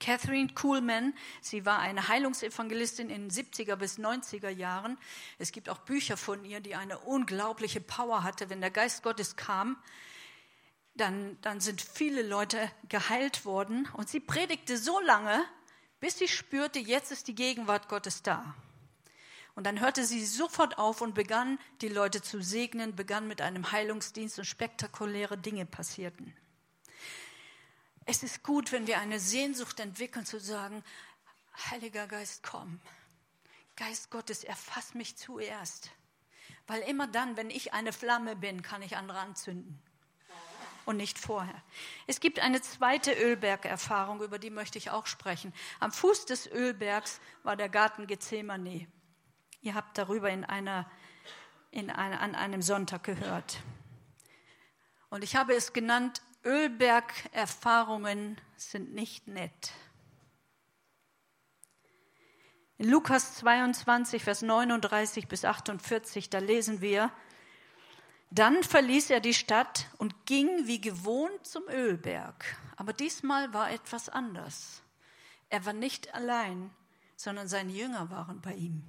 Catherine 0.00 0.52
Kuhlman, 0.52 1.14
sie 1.40 1.64
war 1.64 1.78
eine 1.78 2.08
Heilungsevangelistin 2.08 3.08
in 3.08 3.28
den 3.28 3.30
70er 3.30 3.76
bis 3.76 3.98
90er 3.98 4.48
Jahren. 4.48 4.98
Es 5.38 5.52
gibt 5.52 5.68
auch 5.68 5.78
Bücher 5.78 6.16
von 6.16 6.44
ihr, 6.44 6.60
die 6.60 6.74
eine 6.74 6.98
unglaubliche 6.98 7.80
Power 7.80 8.24
hatte. 8.24 8.50
Wenn 8.50 8.60
der 8.60 8.72
Geist 8.72 9.02
Gottes 9.02 9.36
kam, 9.36 9.76
dann, 10.94 11.40
dann 11.40 11.60
sind 11.60 11.80
viele 11.80 12.22
Leute 12.22 12.70
geheilt 12.88 13.44
worden. 13.44 13.88
Und 13.92 14.08
sie 14.08 14.20
predigte 14.20 14.76
so 14.76 14.98
lange, 15.00 15.42
bis 16.02 16.18
sie 16.18 16.26
spürte, 16.26 16.80
jetzt 16.80 17.12
ist 17.12 17.28
die 17.28 17.34
Gegenwart 17.36 17.88
Gottes 17.88 18.24
da. 18.24 18.56
Und 19.54 19.68
dann 19.68 19.78
hörte 19.78 20.04
sie 20.04 20.26
sofort 20.26 20.76
auf 20.76 21.00
und 21.00 21.14
begann, 21.14 21.60
die 21.80 21.88
Leute 21.88 22.20
zu 22.20 22.42
segnen, 22.42 22.96
begann 22.96 23.28
mit 23.28 23.40
einem 23.40 23.70
Heilungsdienst 23.70 24.36
und 24.40 24.44
spektakuläre 24.44 25.38
Dinge 25.38 25.64
passierten. 25.64 26.36
Es 28.04 28.24
ist 28.24 28.42
gut, 28.42 28.72
wenn 28.72 28.88
wir 28.88 28.98
eine 28.98 29.20
Sehnsucht 29.20 29.78
entwickeln, 29.78 30.26
zu 30.26 30.40
sagen, 30.40 30.82
Heiliger 31.70 32.08
Geist, 32.08 32.42
komm. 32.42 32.80
Geist 33.76 34.10
Gottes, 34.10 34.42
erfass 34.42 34.94
mich 34.94 35.16
zuerst. 35.16 35.92
Weil 36.66 36.80
immer 36.82 37.06
dann, 37.06 37.36
wenn 37.36 37.48
ich 37.48 37.74
eine 37.74 37.92
Flamme 37.92 38.34
bin, 38.34 38.62
kann 38.62 38.82
ich 38.82 38.96
andere 38.96 39.20
anzünden 39.20 39.80
und 40.84 40.96
nicht 40.96 41.18
vorher. 41.18 41.62
Es 42.06 42.20
gibt 42.20 42.40
eine 42.40 42.60
zweite 42.60 43.12
Ölbergerfahrung, 43.12 44.22
über 44.22 44.38
die 44.38 44.50
möchte 44.50 44.78
ich 44.78 44.90
auch 44.90 45.06
sprechen. 45.06 45.52
Am 45.80 45.92
Fuß 45.92 46.26
des 46.26 46.46
Ölbergs 46.46 47.20
war 47.42 47.56
der 47.56 47.68
Garten 47.68 48.06
Gethsemane. 48.06 48.86
Ihr 49.60 49.74
habt 49.74 49.96
darüber 49.98 50.30
in 50.30 50.44
einer, 50.44 50.90
in 51.70 51.90
einer, 51.90 52.20
an 52.20 52.34
einem 52.34 52.62
Sonntag 52.62 53.04
gehört. 53.04 53.60
Und 55.10 55.22
ich 55.22 55.36
habe 55.36 55.54
es 55.54 55.72
genannt, 55.72 56.22
Ölbergerfahrungen 56.44 58.40
sind 58.56 58.94
nicht 58.94 59.28
nett. 59.28 59.72
In 62.78 62.88
Lukas 62.88 63.36
22, 63.36 64.24
Vers 64.24 64.42
39 64.42 65.28
bis 65.28 65.44
48, 65.44 66.30
da 66.30 66.38
lesen 66.38 66.80
wir, 66.80 67.12
dann 68.34 68.62
verließ 68.62 69.10
er 69.10 69.20
die 69.20 69.34
Stadt 69.34 69.86
und 69.98 70.26
ging 70.26 70.66
wie 70.66 70.80
gewohnt 70.80 71.46
zum 71.46 71.64
Ölberg. 71.68 72.56
Aber 72.76 72.92
diesmal 72.92 73.52
war 73.52 73.70
etwas 73.70 74.08
anders. 74.08 74.82
Er 75.50 75.66
war 75.66 75.74
nicht 75.74 76.14
allein, 76.14 76.70
sondern 77.14 77.46
seine 77.46 77.72
Jünger 77.72 78.10
waren 78.10 78.40
bei 78.40 78.54
ihm. 78.54 78.82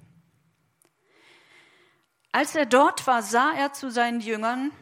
Als 2.32 2.54
er 2.54 2.64
dort 2.64 3.06
war, 3.06 3.22
sah 3.22 3.52
er 3.52 3.74
zu 3.74 3.90
seinen 3.90 4.20
Jüngern, 4.20 4.72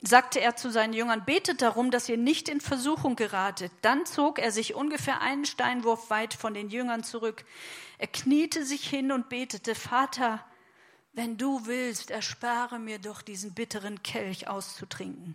sagte 0.00 0.40
er 0.40 0.56
zu 0.56 0.70
seinen 0.70 0.94
Jüngern, 0.94 1.24
betet 1.26 1.60
darum, 1.60 1.90
dass 1.90 2.08
ihr 2.08 2.16
nicht 2.16 2.48
in 2.48 2.62
Versuchung 2.62 3.16
geratet. 3.16 3.70
Dann 3.82 4.06
zog 4.06 4.38
er 4.38 4.50
sich 4.50 4.74
ungefähr 4.74 5.20
einen 5.20 5.44
Steinwurf 5.44 6.08
weit 6.08 6.32
von 6.32 6.54
den 6.54 6.70
Jüngern 6.70 7.04
zurück. 7.04 7.44
Er 7.98 8.08
kniete 8.08 8.64
sich 8.64 8.88
hin 8.88 9.12
und 9.12 9.28
betete, 9.28 9.74
Vater, 9.74 10.44
wenn 11.16 11.38
du 11.38 11.64
willst, 11.64 12.10
erspare 12.10 12.78
mir 12.78 12.98
doch 12.98 13.22
diesen 13.22 13.54
bitteren 13.54 14.02
Kelch 14.02 14.48
auszutrinken. 14.48 15.34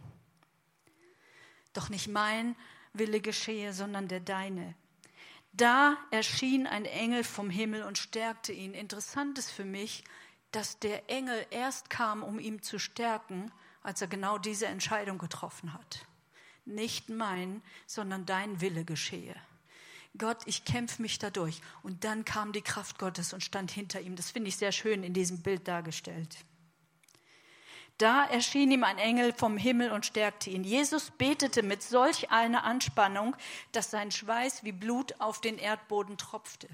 Doch 1.73 1.89
nicht 1.89 2.07
mein 2.07 2.55
Wille 2.93 3.19
geschehe, 3.19 3.73
sondern 3.73 4.07
der 4.07 4.19
deine. 4.19 4.75
Da 5.53 5.97
erschien 6.11 6.67
ein 6.67 6.85
Engel 6.85 7.23
vom 7.23 7.49
Himmel 7.49 7.81
und 7.81 7.97
stärkte 7.97 8.53
ihn. 8.53 8.75
Interessant 8.75 9.39
ist 9.39 9.49
für 9.49 9.65
mich, 9.65 10.03
dass 10.51 10.77
der 10.77 11.09
Engel 11.09 11.47
erst 11.49 11.89
kam, 11.89 12.21
um 12.21 12.37
ihn 12.37 12.61
zu 12.61 12.77
stärken, 12.77 13.51
als 13.81 14.01
er 14.01 14.07
genau 14.07 14.37
diese 14.37 14.67
Entscheidung 14.67 15.17
getroffen 15.17 15.73
hat. 15.73 16.05
Nicht 16.65 17.09
mein, 17.09 17.63
sondern 17.87 18.27
dein 18.27 18.61
Wille 18.61 18.85
geschehe. 18.85 19.35
Gott, 20.17 20.39
ich 20.45 20.65
kämpfe 20.65 21.01
mich 21.01 21.19
dadurch. 21.19 21.61
Und 21.83 22.03
dann 22.03 22.25
kam 22.25 22.51
die 22.51 22.61
Kraft 22.61 22.99
Gottes 22.99 23.33
und 23.33 23.43
stand 23.43 23.71
hinter 23.71 24.01
ihm. 24.01 24.15
Das 24.15 24.31
finde 24.31 24.49
ich 24.49 24.57
sehr 24.57 24.71
schön 24.71 25.03
in 25.03 25.13
diesem 25.13 25.41
Bild 25.41 25.67
dargestellt. 25.67 26.37
Da 27.97 28.25
erschien 28.25 28.71
ihm 28.71 28.83
ein 28.83 28.97
Engel 28.97 29.31
vom 29.31 29.57
Himmel 29.57 29.91
und 29.91 30.07
stärkte 30.07 30.49
ihn. 30.49 30.63
Jesus 30.63 31.11
betete 31.11 31.61
mit 31.61 31.83
solch 31.83 32.31
einer 32.31 32.63
Anspannung, 32.63 33.35
dass 33.73 33.91
sein 33.91 34.11
Schweiß 34.11 34.63
wie 34.63 34.71
Blut 34.71 35.19
auf 35.19 35.39
den 35.39 35.59
Erdboden 35.59 36.17
tropfte. 36.17 36.67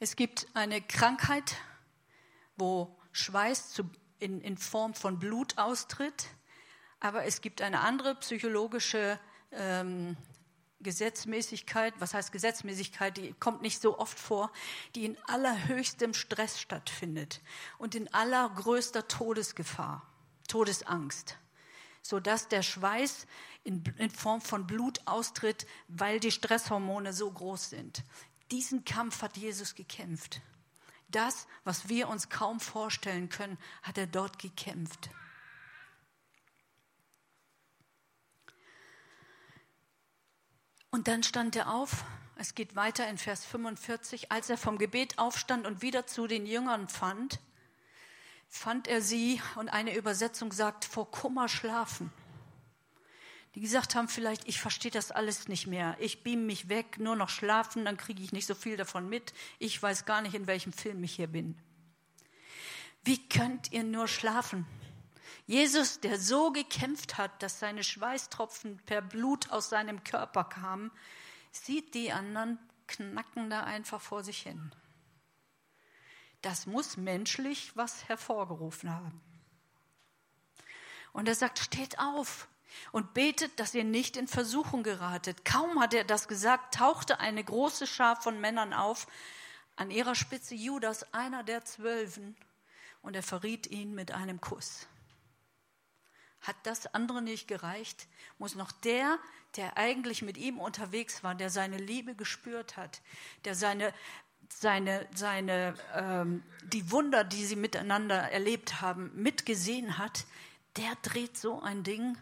Es 0.00 0.16
gibt 0.16 0.46
eine 0.54 0.80
Krankheit, 0.80 1.56
wo 2.56 2.96
Schweiß 3.12 3.70
zu, 3.70 3.90
in, 4.18 4.40
in 4.40 4.56
Form 4.56 4.94
von 4.94 5.18
Blut 5.18 5.58
austritt, 5.58 6.28
aber 6.98 7.24
es 7.24 7.42
gibt 7.42 7.60
eine 7.60 7.80
andere 7.80 8.14
psychologische 8.16 9.20
ähm, 9.52 10.16
Gesetzmäßigkeit, 10.80 11.94
was 11.98 12.14
heißt 12.14 12.30
Gesetzmäßigkeit, 12.30 13.16
die 13.16 13.32
kommt 13.34 13.62
nicht 13.62 13.82
so 13.82 13.98
oft 13.98 14.18
vor, 14.18 14.52
die 14.94 15.04
in 15.04 15.18
allerhöchstem 15.26 16.14
Stress 16.14 16.60
stattfindet 16.60 17.40
und 17.78 17.94
in 17.94 18.12
allergrößter 18.14 19.08
Todesgefahr, 19.08 20.06
Todesangst, 20.46 21.36
sodass 22.02 22.48
der 22.48 22.62
Schweiß 22.62 23.26
in, 23.64 23.82
in 23.98 24.10
Form 24.10 24.40
von 24.40 24.66
Blut 24.66 25.00
austritt, 25.04 25.66
weil 25.88 26.20
die 26.20 26.30
Stresshormone 26.30 27.12
so 27.12 27.30
groß 27.30 27.70
sind. 27.70 28.04
Diesen 28.50 28.84
Kampf 28.84 29.22
hat 29.22 29.36
Jesus 29.36 29.74
gekämpft. 29.74 30.40
Das, 31.10 31.46
was 31.64 31.88
wir 31.88 32.08
uns 32.08 32.28
kaum 32.28 32.60
vorstellen 32.60 33.28
können, 33.28 33.58
hat 33.82 33.98
er 33.98 34.06
dort 34.06 34.38
gekämpft. 34.38 35.10
Und 40.90 41.08
dann 41.08 41.22
stand 41.22 41.56
er 41.56 41.72
auf. 41.72 42.04
Es 42.36 42.54
geht 42.54 42.76
weiter 42.76 43.08
in 43.08 43.18
Vers 43.18 43.44
45. 43.44 44.32
Als 44.32 44.48
er 44.48 44.56
vom 44.56 44.78
Gebet 44.78 45.18
aufstand 45.18 45.66
und 45.66 45.82
wieder 45.82 46.06
zu 46.06 46.26
den 46.26 46.46
Jüngern 46.46 46.88
fand, 46.88 47.40
fand 48.48 48.88
er 48.88 49.02
sie, 49.02 49.42
und 49.56 49.68
eine 49.68 49.94
Übersetzung 49.94 50.52
sagt, 50.52 50.84
vor 50.84 51.10
Kummer 51.10 51.48
schlafen. 51.48 52.10
Die 53.54 53.60
gesagt 53.60 53.94
haben, 53.94 54.08
vielleicht, 54.08 54.46
ich 54.46 54.60
verstehe 54.60 54.90
das 54.90 55.10
alles 55.10 55.48
nicht 55.48 55.66
mehr. 55.66 55.96
Ich 55.98 56.22
beam 56.22 56.46
mich 56.46 56.68
weg, 56.68 56.98
nur 56.98 57.16
noch 57.16 57.28
schlafen, 57.28 57.84
dann 57.84 57.96
kriege 57.96 58.22
ich 58.22 58.32
nicht 58.32 58.46
so 58.46 58.54
viel 58.54 58.76
davon 58.76 59.08
mit. 59.08 59.34
Ich 59.58 59.82
weiß 59.82 60.04
gar 60.04 60.22
nicht, 60.22 60.34
in 60.34 60.46
welchem 60.46 60.72
Film 60.72 61.02
ich 61.02 61.16
hier 61.16 61.26
bin. 61.26 61.58
Wie 63.04 63.28
könnt 63.28 63.72
ihr 63.72 63.84
nur 63.84 64.06
schlafen? 64.06 64.66
Jesus, 65.48 66.00
der 66.00 66.20
so 66.20 66.52
gekämpft 66.52 67.16
hat, 67.16 67.42
dass 67.42 67.58
seine 67.58 67.82
Schweißtropfen 67.82 68.76
per 68.84 69.00
Blut 69.00 69.50
aus 69.50 69.70
seinem 69.70 70.04
Körper 70.04 70.44
kamen, 70.44 70.90
sieht 71.52 71.94
die 71.94 72.12
anderen 72.12 72.58
knacken 72.86 73.48
da 73.48 73.64
einfach 73.64 74.02
vor 74.02 74.22
sich 74.22 74.42
hin. 74.42 74.70
Das 76.42 76.66
muss 76.66 76.98
menschlich 76.98 77.74
was 77.74 78.10
hervorgerufen 78.10 78.94
haben. 78.94 79.22
Und 81.14 81.26
er 81.26 81.34
sagt, 81.34 81.60
steht 81.60 81.98
auf 81.98 82.46
und 82.92 83.14
betet, 83.14 83.58
dass 83.58 83.74
ihr 83.74 83.84
nicht 83.84 84.18
in 84.18 84.28
Versuchung 84.28 84.82
geratet. 84.82 85.46
Kaum 85.46 85.80
hat 85.80 85.94
er 85.94 86.04
das 86.04 86.28
gesagt, 86.28 86.74
tauchte 86.74 87.20
eine 87.20 87.42
große 87.42 87.86
Schar 87.86 88.20
von 88.20 88.38
Männern 88.38 88.74
auf, 88.74 89.06
an 89.76 89.90
ihrer 89.90 90.14
Spitze 90.14 90.54
Judas, 90.54 91.10
einer 91.14 91.42
der 91.42 91.64
Zwölfen, 91.64 92.36
und 93.00 93.16
er 93.16 93.22
verriet 93.22 93.66
ihn 93.66 93.94
mit 93.94 94.12
einem 94.12 94.42
Kuss. 94.42 94.86
Hat 96.40 96.56
das 96.62 96.92
andere 96.94 97.22
nicht 97.22 97.48
gereicht? 97.48 98.06
Muss 98.38 98.54
noch 98.54 98.72
der, 98.72 99.18
der 99.56 99.76
eigentlich 99.76 100.22
mit 100.22 100.36
ihm 100.36 100.58
unterwegs 100.58 101.24
war, 101.24 101.34
der 101.34 101.50
seine 101.50 101.78
Liebe 101.78 102.14
gespürt 102.14 102.76
hat, 102.76 103.02
der 103.44 103.54
seine, 103.54 103.92
seine, 104.48 105.06
seine, 105.14 105.74
ähm, 105.94 106.42
die 106.64 106.90
Wunder, 106.90 107.24
die 107.24 107.44
sie 107.44 107.56
miteinander 107.56 108.30
erlebt 108.30 108.80
haben, 108.80 109.10
mitgesehen 109.14 109.98
hat, 109.98 110.26
der 110.76 110.94
dreht 111.02 111.36
so 111.36 111.60
ein 111.60 111.82
Ding. 111.82 112.16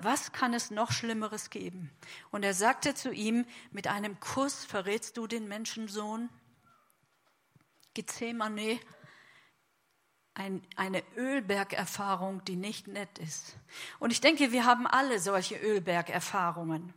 Was 0.00 0.32
kann 0.32 0.54
es 0.54 0.70
noch 0.70 0.92
Schlimmeres 0.92 1.50
geben? 1.50 1.90
Und 2.30 2.44
er 2.44 2.54
sagte 2.54 2.94
zu 2.94 3.12
ihm, 3.12 3.44
mit 3.72 3.88
einem 3.88 4.18
Kuss 4.20 4.64
verrätst 4.64 5.16
du 5.16 5.26
den 5.26 5.48
Menschensohn? 5.48 6.30
Gethsemane 7.92 8.78
ein, 10.36 10.62
eine 10.76 11.02
Ölbergerfahrung, 11.16 12.44
die 12.44 12.56
nicht 12.56 12.88
nett 12.88 13.18
ist. 13.18 13.56
Und 13.98 14.10
ich 14.10 14.20
denke, 14.20 14.52
wir 14.52 14.64
haben 14.64 14.86
alle 14.86 15.18
solche 15.18 15.56
Ölbergerfahrungen. 15.56 16.92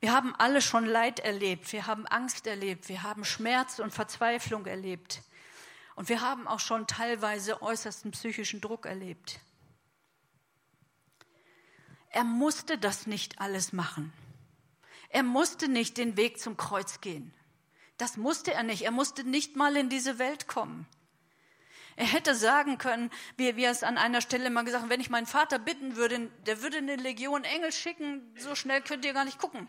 Wir 0.00 0.12
haben 0.12 0.34
alle 0.36 0.62
schon 0.62 0.86
Leid 0.86 1.20
erlebt, 1.20 1.72
wir 1.72 1.86
haben 1.86 2.06
Angst 2.06 2.46
erlebt, 2.48 2.88
wir 2.88 3.04
haben 3.04 3.24
Schmerz 3.24 3.78
und 3.78 3.92
Verzweiflung 3.92 4.66
erlebt. 4.66 5.22
Und 5.94 6.08
wir 6.08 6.22
haben 6.22 6.48
auch 6.48 6.58
schon 6.58 6.86
teilweise 6.86 7.62
äußersten 7.62 8.10
psychischen 8.12 8.60
Druck 8.60 8.86
erlebt. 8.86 9.38
Er 12.08 12.24
musste 12.24 12.78
das 12.78 13.06
nicht 13.06 13.40
alles 13.40 13.72
machen. 13.72 14.12
Er 15.10 15.22
musste 15.22 15.68
nicht 15.68 15.98
den 15.98 16.16
Weg 16.16 16.40
zum 16.40 16.56
Kreuz 16.56 17.00
gehen. 17.00 17.32
Das 17.98 18.16
musste 18.16 18.54
er 18.54 18.62
nicht. 18.62 18.82
Er 18.82 18.90
musste 18.90 19.22
nicht 19.22 19.54
mal 19.54 19.76
in 19.76 19.90
diese 19.90 20.18
Welt 20.18 20.48
kommen. 20.48 20.86
Er 21.96 22.06
hätte 22.06 22.34
sagen 22.34 22.78
können, 22.78 23.10
wie 23.36 23.56
wir 23.56 23.70
es 23.70 23.82
an 23.82 23.98
einer 23.98 24.20
Stelle 24.20 24.50
mal 24.50 24.64
gesagt 24.64 24.82
haben, 24.82 24.90
wenn 24.90 25.00
ich 25.00 25.10
meinen 25.10 25.26
Vater 25.26 25.58
bitten 25.58 25.96
würde, 25.96 26.30
der 26.46 26.62
würde 26.62 26.78
eine 26.78 26.96
Legion 26.96 27.44
Engel 27.44 27.72
schicken, 27.72 28.34
so 28.38 28.54
schnell 28.54 28.80
könnt 28.82 29.04
ihr 29.04 29.12
gar 29.12 29.24
nicht 29.24 29.38
gucken. 29.38 29.68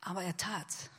Aber 0.00 0.22
er 0.22 0.36
tat's. 0.36 0.90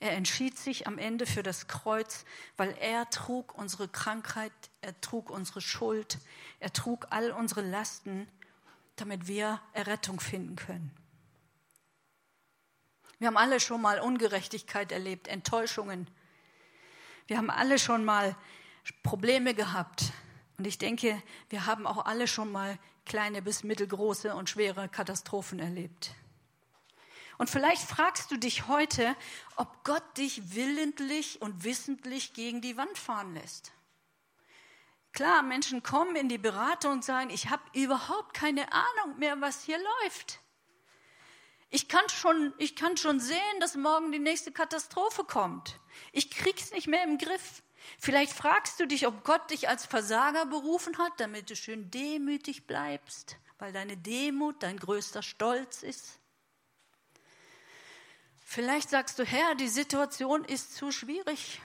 Er 0.00 0.12
entschied 0.12 0.56
sich 0.56 0.86
am 0.86 0.96
Ende 0.96 1.26
für 1.26 1.42
das 1.42 1.66
Kreuz, 1.66 2.24
weil 2.56 2.76
er 2.80 3.10
trug 3.10 3.54
unsere 3.58 3.88
Krankheit, 3.88 4.52
er 4.80 4.98
trug 5.00 5.28
unsere 5.28 5.60
Schuld, 5.60 6.18
er 6.60 6.72
trug 6.72 7.08
all 7.10 7.32
unsere 7.32 7.62
Lasten, 7.62 8.28
damit 8.96 9.26
wir 9.26 9.60
Errettung 9.72 10.20
finden 10.20 10.56
können. 10.56 10.94
Wir 13.18 13.26
haben 13.26 13.36
alle 13.36 13.58
schon 13.58 13.82
mal 13.82 13.98
Ungerechtigkeit 13.98 14.92
erlebt, 14.92 15.26
Enttäuschungen, 15.26 16.08
wir 17.28 17.36
haben 17.36 17.50
alle 17.50 17.78
schon 17.78 18.04
mal 18.04 18.34
Probleme 19.02 19.54
gehabt. 19.54 20.12
Und 20.56 20.66
ich 20.66 20.78
denke, 20.78 21.22
wir 21.50 21.66
haben 21.66 21.86
auch 21.86 22.06
alle 22.06 22.26
schon 22.26 22.50
mal 22.50 22.78
kleine 23.04 23.42
bis 23.42 23.62
mittelgroße 23.62 24.34
und 24.34 24.50
schwere 24.50 24.88
Katastrophen 24.88 25.60
erlebt. 25.60 26.14
Und 27.36 27.48
vielleicht 27.48 27.82
fragst 27.82 28.30
du 28.32 28.36
dich 28.36 28.66
heute, 28.66 29.14
ob 29.56 29.84
Gott 29.84 30.02
dich 30.16 30.54
willentlich 30.54 31.40
und 31.40 31.62
wissentlich 31.62 32.32
gegen 32.32 32.60
die 32.60 32.76
Wand 32.76 32.98
fahren 32.98 33.34
lässt. 33.34 33.72
Klar, 35.12 35.42
Menschen 35.42 35.82
kommen 35.82 36.16
in 36.16 36.28
die 36.28 36.38
Beratung 36.38 36.92
und 36.92 37.04
sagen, 37.04 37.30
ich 37.30 37.50
habe 37.50 37.62
überhaupt 37.74 38.34
keine 38.34 38.72
Ahnung 38.72 39.18
mehr, 39.18 39.40
was 39.40 39.62
hier 39.62 39.78
läuft. 40.02 40.40
Ich 41.70 41.88
kann 41.88 42.08
schon, 42.08 42.54
ich 42.58 42.76
kann 42.76 42.96
schon 42.96 43.20
sehen, 43.20 43.60
dass 43.60 43.76
morgen 43.76 44.10
die 44.10 44.18
nächste 44.18 44.52
Katastrophe 44.52 45.24
kommt. 45.24 45.78
Ich 46.12 46.30
krieg's 46.30 46.70
nicht 46.72 46.86
mehr 46.86 47.04
im 47.04 47.18
Griff. 47.18 47.62
Vielleicht 47.98 48.32
fragst 48.32 48.80
du 48.80 48.86
dich, 48.86 49.06
ob 49.06 49.24
Gott 49.24 49.50
dich 49.50 49.68
als 49.68 49.84
Versager 49.86 50.46
berufen 50.46 50.96
hat, 50.98 51.12
damit 51.18 51.50
du 51.50 51.56
schön 51.56 51.90
demütig 51.90 52.66
bleibst, 52.66 53.36
weil 53.58 53.72
deine 53.72 53.96
Demut 53.96 54.62
dein 54.62 54.78
größter 54.78 55.22
Stolz 55.22 55.82
ist. 55.82 56.18
Vielleicht 58.38 58.88
sagst 58.88 59.18
du, 59.18 59.24
Herr, 59.24 59.54
die 59.54 59.68
Situation 59.68 60.44
ist 60.44 60.74
zu 60.74 60.90
schwierig. 60.90 61.60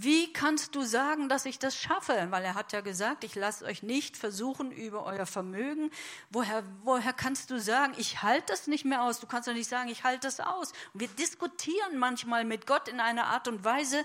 Wie 0.00 0.32
kannst 0.32 0.76
du 0.76 0.82
sagen, 0.82 1.28
dass 1.28 1.44
ich 1.44 1.58
das 1.58 1.76
schaffe? 1.76 2.28
Weil 2.30 2.44
er 2.44 2.54
hat 2.54 2.72
ja 2.72 2.82
gesagt, 2.82 3.24
ich 3.24 3.34
lasse 3.34 3.64
euch 3.64 3.82
nicht 3.82 4.16
versuchen 4.16 4.70
über 4.70 5.02
euer 5.02 5.26
Vermögen. 5.26 5.90
Woher, 6.30 6.62
woher 6.84 7.12
kannst 7.12 7.50
du 7.50 7.58
sagen, 7.58 7.94
ich 7.96 8.22
halte 8.22 8.52
das 8.52 8.68
nicht 8.68 8.84
mehr 8.84 9.02
aus? 9.02 9.18
Du 9.18 9.26
kannst 9.26 9.48
doch 9.48 9.54
nicht 9.54 9.68
sagen, 9.68 9.88
ich 9.88 10.04
halte 10.04 10.28
das 10.28 10.38
aus. 10.38 10.70
Und 10.94 11.00
wir 11.00 11.08
diskutieren 11.08 11.98
manchmal 11.98 12.44
mit 12.44 12.64
Gott 12.64 12.86
in 12.86 13.00
einer 13.00 13.26
Art 13.26 13.48
und 13.48 13.64
Weise, 13.64 14.04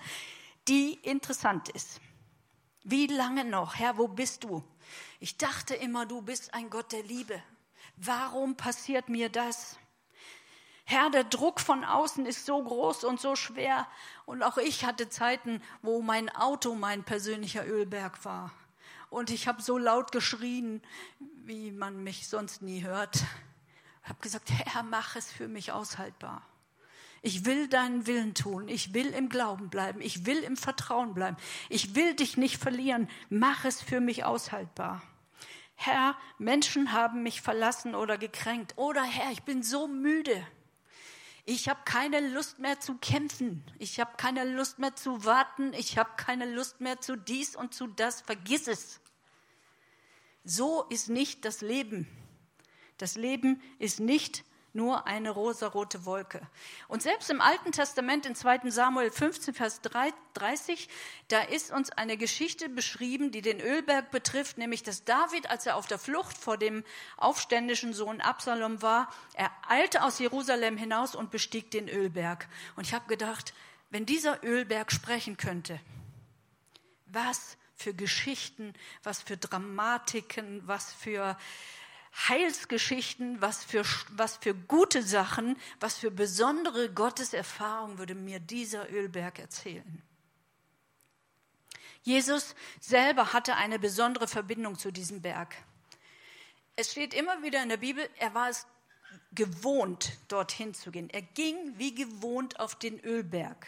die 0.67 0.95
interessant 0.95 1.69
ist. 1.69 2.01
Wie 2.83 3.05
lange 3.05 3.45
noch? 3.45 3.75
Herr, 3.75 3.99
wo 3.99 4.07
bist 4.07 4.45
du? 4.45 4.63
Ich 5.19 5.37
dachte 5.37 5.75
immer, 5.75 6.07
du 6.07 6.23
bist 6.23 6.55
ein 6.55 6.71
Gott 6.71 6.91
der 6.91 7.03
Liebe. 7.03 7.39
Warum 7.97 8.55
passiert 8.55 9.09
mir 9.09 9.29
das? 9.29 9.77
Herr, 10.85 11.09
der 11.09 11.23
Druck 11.23 11.61
von 11.61 11.85
außen 11.85 12.25
ist 12.25 12.45
so 12.45 12.61
groß 12.61 13.05
und 13.05 13.21
so 13.21 13.35
schwer. 13.35 13.87
Und 14.25 14.43
auch 14.43 14.57
ich 14.57 14.85
hatte 14.85 15.09
Zeiten, 15.09 15.61
wo 15.81 16.01
mein 16.01 16.29
Auto 16.29 16.75
mein 16.75 17.03
persönlicher 17.03 17.65
Ölberg 17.67 18.23
war. 18.25 18.51
Und 19.09 19.29
ich 19.29 19.47
habe 19.47 19.61
so 19.61 19.77
laut 19.77 20.11
geschrien, 20.11 20.81
wie 21.19 21.71
man 21.71 22.03
mich 22.03 22.27
sonst 22.27 22.61
nie 22.61 22.83
hört. 22.83 23.23
Ich 24.03 24.09
habe 24.09 24.19
gesagt, 24.21 24.49
Herr, 24.49 24.83
mach 24.83 25.15
es 25.15 25.31
für 25.31 25.47
mich 25.47 25.71
aushaltbar. 25.71 26.41
Ich 27.21 27.45
will 27.45 27.69
deinen 27.69 28.05
Willen 28.05 28.33
tun. 28.33 28.67
Ich 28.67 28.93
will 28.93 29.07
im 29.07 29.29
Glauben 29.29 29.69
bleiben. 29.69 30.01
Ich 30.01 30.25
will 30.25 30.43
im 30.43 30.57
Vertrauen 30.57 31.13
bleiben. 31.13 31.37
Ich 31.69 31.95
will 31.95 32.15
dich 32.15 32.35
nicht 32.35 32.57
verlieren. 32.57 33.09
Mach 33.29 33.63
es 33.63 33.81
für 33.81 34.01
mich 34.01 34.25
aushaltbar. 34.25 35.01
Herr, 35.75 36.17
Menschen 36.37 36.91
haben 36.91 37.23
mich 37.23 37.41
verlassen 37.41 37.95
oder 37.95 38.17
gekränkt. 38.17 38.73
Oder 38.77 39.03
Herr, 39.03 39.31
ich 39.31 39.43
bin 39.43 39.63
so 39.63 39.87
müde. 39.87 40.45
Ich 41.45 41.67
habe 41.67 41.81
keine 41.83 42.21
Lust 42.29 42.59
mehr 42.59 42.79
zu 42.79 42.95
kämpfen. 42.95 43.63
Ich 43.77 43.99
habe 43.99 44.15
keine 44.15 44.45
Lust 44.45 44.79
mehr 44.79 44.95
zu 44.95 45.25
warten. 45.25 45.73
Ich 45.73 45.97
habe 45.97 46.11
keine 46.15 46.49
Lust 46.53 46.79
mehr 46.79 47.01
zu 47.01 47.17
dies 47.17 47.55
und 47.55 47.73
zu 47.73 47.87
das. 47.87 48.21
Vergiss 48.21 48.67
es. 48.67 49.01
So 50.45 50.83
ist 50.83 51.09
nicht 51.09 51.43
das 51.43 51.61
Leben. 51.61 52.07
Das 52.97 53.15
Leben 53.15 53.61
ist 53.79 53.99
nicht 53.99 54.45
nur 54.73 55.05
eine 55.05 55.29
rosarote 55.29 56.05
Wolke. 56.05 56.41
Und 56.87 57.03
selbst 57.03 57.29
im 57.29 57.41
Alten 57.41 57.71
Testament 57.71 58.25
in 58.25 58.35
2 58.35 58.69
Samuel 58.71 59.11
15, 59.11 59.53
Vers 59.53 59.81
30, 59.81 60.89
da 61.27 61.41
ist 61.41 61.71
uns 61.71 61.91
eine 61.91 62.17
Geschichte 62.17 62.69
beschrieben, 62.69 63.31
die 63.31 63.41
den 63.41 63.61
Ölberg 63.61 64.09
betrifft, 64.09 64.57
nämlich 64.57 64.81
dass 64.81 65.05
David, 65.05 65.49
als 65.49 65.67
er 65.67 65.75
auf 65.75 65.85
der 65.85 65.99
Flucht 65.99 66.37
vor 66.37 66.57
dem 66.57 66.83
aufständischen 67.17 67.93
Sohn 67.93 68.19
Absalom 68.19 68.81
war, 68.81 69.13
er 69.35 69.51
eilte 69.67 70.03
aus 70.03 70.19
Jerusalem 70.19 70.75
hinaus 70.75 71.15
und 71.15 71.29
bestieg 71.29 71.69
den 71.69 71.87
Ölberg. 71.87 72.47
Und 72.75 72.87
ich 72.87 72.93
habe 72.93 73.07
gedacht, 73.07 73.53
wenn 73.91 74.07
dieser 74.07 74.43
Ölberg 74.43 74.91
sprechen 74.91 75.37
könnte, 75.37 75.79
was 77.05 77.57
für 77.75 77.93
Geschichten, 77.93 78.73
was 79.03 79.21
für 79.21 79.37
Dramatiken, 79.37 80.61
was 80.65 80.93
für 80.93 81.37
Heilsgeschichten, 82.15 83.41
was 83.41 83.63
für, 83.63 83.83
was 84.11 84.37
für 84.37 84.53
gute 84.53 85.01
Sachen, 85.01 85.57
was 85.79 85.97
für 85.97 86.11
besondere 86.11 86.89
Gotteserfahrungen 86.89 87.97
würde 87.97 88.15
mir 88.15 88.39
dieser 88.39 88.91
Ölberg 88.91 89.39
erzählen. 89.39 90.01
Jesus 92.03 92.55
selber 92.79 93.33
hatte 93.33 93.55
eine 93.55 93.79
besondere 93.79 94.27
Verbindung 94.27 94.77
zu 94.77 94.91
diesem 94.91 95.21
Berg. 95.21 95.55
Es 96.75 96.91
steht 96.91 97.13
immer 97.13 97.41
wieder 97.41 97.63
in 97.63 97.69
der 97.69 97.77
Bibel, 97.77 98.07
er 98.17 98.33
war 98.33 98.49
es 98.49 98.67
gewohnt, 99.31 100.11
dorthin 100.27 100.73
zu 100.73 100.91
gehen. 100.91 101.09
Er 101.09 101.21
ging 101.21 101.77
wie 101.77 101.95
gewohnt 101.95 102.59
auf 102.59 102.75
den 102.75 102.99
Ölberg. 102.99 103.67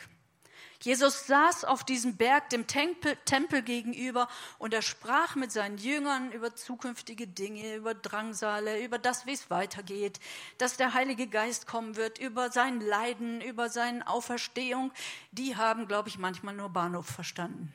Jesus 0.86 1.26
saß 1.26 1.65
auf 1.65 1.84
diesem 1.84 2.15
Berg 2.15 2.52
dem 2.52 2.67
Tempel, 2.67 3.17
Tempel, 3.26 3.63
gegenüber 3.63 4.28
und 4.60 4.71
er 4.71 4.84
sprach 4.84 5.34
mit 5.34 5.52
seinen 5.52 5.80
Jüngern 5.80 6.32
über 6.32 6.56
zukünftige 6.56 7.26
Dinge, 7.26 7.74
über 7.74 7.95
Drangsale, 7.95 8.84
über 8.84 9.00
das, 9.00 9.26
wie 9.26 9.34
es 9.34 9.50
weitergeht, 9.50 10.19
dass 10.60 10.78
der 10.78 10.93
Heilige 10.93 11.26
Geist 11.26 11.65
kommen 11.65 11.95
wird, 11.95 12.19
über 12.19 12.52
sein 12.52 12.82
Leiden, 12.82 13.41
über 13.41 13.67
seine 13.69 14.08
Auferstehung. 14.08 14.91
Die 15.32 15.56
haben, 15.56 15.88
glaube 15.88 16.10
ich, 16.10 16.19
manchmal 16.19 16.54
nur 16.54 16.69
Bahnhof 16.69 17.08
verstanden, 17.08 17.74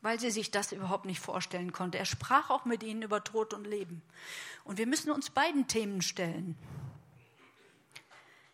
weil 0.00 0.20
sie 0.20 0.30
sich 0.30 0.52
das 0.52 0.70
überhaupt 0.70 1.06
nicht 1.06 1.18
vorstellen 1.18 1.72
konnten. 1.72 1.96
Er 1.96 2.04
sprach 2.04 2.50
auch 2.50 2.66
mit 2.66 2.84
ihnen 2.84 3.02
über 3.02 3.24
Tod 3.24 3.52
und 3.52 3.66
Leben. 3.66 4.02
Und 4.62 4.78
wir 4.78 4.86
müssen 4.86 5.10
uns 5.10 5.30
beiden 5.30 5.66
Themen 5.66 6.02
stellen. 6.02 6.56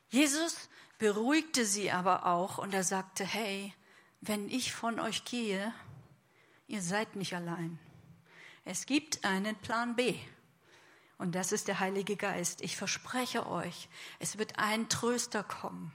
Jesus 0.09 0.71
beruhigte 1.05 1.67
sie 1.67 1.91
aber 1.91 2.25
auch 2.25 2.57
und 2.57 2.73
er 2.73 2.83
sagte, 2.83 3.27
hey, 3.27 3.75
wenn 4.23 4.49
ich 4.49 4.73
von 4.73 4.99
euch 4.99 5.27
gehe, 5.27 5.75
ihr 6.67 6.81
seid 6.81 7.15
nicht 7.15 7.35
allein. 7.35 7.79
Es 8.65 8.87
gibt 8.87 9.23
einen 9.23 9.55
Plan 9.57 9.97
B. 9.97 10.15
Und 11.19 11.35
das 11.35 11.53
ist 11.53 11.69
der 11.69 11.79
Heilige 11.79 12.17
Geist. 12.17 12.63
Ich 12.63 12.79
verspreche 12.79 13.47
euch, 13.47 13.91
es 14.19 14.39
wird 14.39 14.59
ein 14.59 14.89
Tröster 14.89 15.43
kommen, 15.43 15.93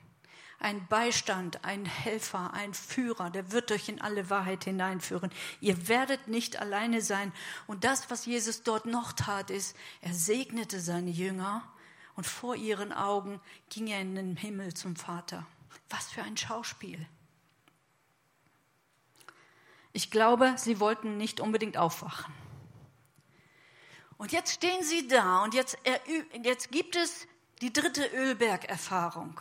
ein 0.59 0.85
Beistand, 0.89 1.65
ein 1.65 1.85
Helfer, 1.87 2.53
ein 2.53 2.75
Führer, 2.75 3.31
der 3.31 3.51
wird 3.51 3.71
euch 3.71 3.89
in 3.89 4.01
alle 4.01 4.29
Wahrheit 4.29 4.65
hineinführen. 4.65 5.31
Ihr 5.59 5.87
werdet 5.87 6.27
nicht 6.27 6.59
alleine 6.59 7.01
sein. 7.01 7.33
Und 7.65 7.83
das, 7.83 8.11
was 8.11 8.27
Jesus 8.27 8.61
dort 8.61 8.85
noch 8.85 9.13
tat, 9.13 9.49
ist, 9.49 9.75
er 10.01 10.13
segnete 10.13 10.79
seine 10.79 11.09
Jünger 11.09 11.67
und 12.19 12.25
vor 12.25 12.57
ihren 12.57 12.91
Augen 12.91 13.39
ging 13.69 13.87
er 13.87 14.01
in 14.01 14.13
den 14.13 14.35
Himmel 14.35 14.73
zum 14.73 14.97
Vater. 14.97 15.47
Was 15.89 16.11
für 16.11 16.21
ein 16.21 16.35
Schauspiel. 16.35 17.07
Ich 19.93 20.11
glaube, 20.11 20.53
sie 20.57 20.81
wollten 20.81 21.15
nicht 21.15 21.39
unbedingt 21.39 21.77
aufwachen. 21.77 22.33
Und 24.17 24.33
jetzt 24.33 24.51
stehen 24.51 24.83
sie 24.83 25.07
da 25.07 25.45
und 25.45 25.53
jetzt, 25.53 25.77
jetzt 26.43 26.73
gibt 26.73 26.97
es 26.97 27.25
die 27.61 27.71
dritte 27.71 28.05
Ölbergerfahrung. 28.07 29.39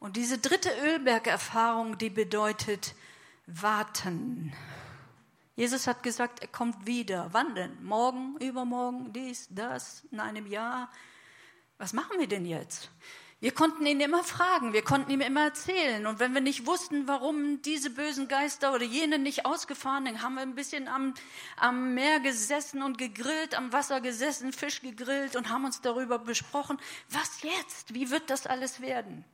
Und 0.00 0.16
diese 0.16 0.38
dritte 0.38 0.70
Ölbergerfahrung, 0.82 1.96
die 1.96 2.10
bedeutet 2.10 2.96
warten. 3.46 4.52
Jesus 5.54 5.86
hat 5.86 6.02
gesagt, 6.02 6.40
er 6.40 6.48
kommt 6.48 6.86
wieder. 6.86 7.28
Wann 7.30 7.54
denn? 7.54 7.84
Morgen, 7.84 8.36
übermorgen, 8.38 9.12
dies, 9.12 9.46
das, 9.48 10.02
in 10.10 10.18
einem 10.18 10.48
Jahr, 10.48 10.90
was 11.78 11.92
machen 11.92 12.18
wir 12.18 12.28
denn 12.28 12.46
jetzt? 12.46 12.90
Wir 13.44 13.52
konnten 13.52 13.84
ihn 13.84 14.00
immer 14.00 14.24
fragen, 14.24 14.72
wir 14.72 14.82
konnten 14.82 15.10
ihm 15.10 15.20
immer 15.20 15.44
erzählen. 15.44 16.06
Und 16.06 16.18
wenn 16.18 16.32
wir 16.32 16.40
nicht 16.40 16.64
wussten, 16.64 17.06
warum 17.06 17.60
diese 17.60 17.90
bösen 17.90 18.26
Geister 18.26 18.72
oder 18.72 18.84
jene 18.84 19.18
nicht 19.18 19.44
ausgefahren, 19.44 20.06
dann 20.06 20.22
haben 20.22 20.36
wir 20.36 20.40
ein 20.40 20.54
bisschen 20.54 20.88
am, 20.88 21.12
am 21.58 21.92
Meer 21.92 22.20
gesessen 22.20 22.82
und 22.82 22.96
gegrillt, 22.96 23.54
am 23.54 23.70
Wasser 23.70 24.00
gesessen, 24.00 24.52
Fisch 24.52 24.80
gegrillt 24.80 25.36
und 25.36 25.50
haben 25.50 25.66
uns 25.66 25.82
darüber 25.82 26.18
besprochen, 26.18 26.78
was 27.10 27.42
jetzt? 27.42 27.92
Wie 27.92 28.10
wird 28.10 28.30
das 28.30 28.46
alles 28.46 28.80
werden? 28.80 29.26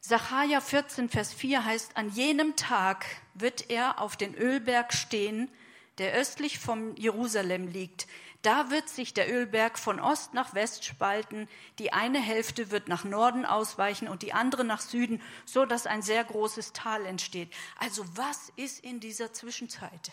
Sacharja 0.00 0.60
14, 0.60 1.08
Vers 1.08 1.32
4 1.32 1.64
heißt, 1.64 1.96
an 1.96 2.10
jenem 2.10 2.56
Tag 2.56 3.06
wird 3.32 3.70
er 3.70 4.02
auf 4.02 4.16
den 4.16 4.34
Ölberg 4.34 4.92
stehen, 4.92 5.50
der 5.98 6.12
östlich 6.12 6.58
vom 6.58 6.94
Jerusalem 6.96 7.68
liegt 7.68 8.06
da 8.42 8.70
wird 8.70 8.88
sich 8.88 9.14
der 9.14 9.32
Ölberg 9.32 9.78
von 9.78 9.98
Ost 9.98 10.32
nach 10.32 10.54
West 10.54 10.84
spalten. 10.84 11.48
Die 11.78 11.92
eine 11.92 12.20
Hälfte 12.20 12.70
wird 12.70 12.86
nach 12.86 13.04
Norden 13.04 13.44
ausweichen 13.44 14.06
und 14.06 14.22
die 14.22 14.32
andere 14.32 14.64
nach 14.64 14.80
Süden, 14.80 15.20
so 15.44 15.66
dass 15.66 15.86
ein 15.86 16.02
sehr 16.02 16.22
großes 16.22 16.72
Tal 16.72 17.04
entsteht. 17.04 17.52
Also 17.78 18.04
was 18.16 18.52
ist 18.56 18.84
in 18.84 19.00
dieser 19.00 19.32
Zwischenzeit? 19.32 20.12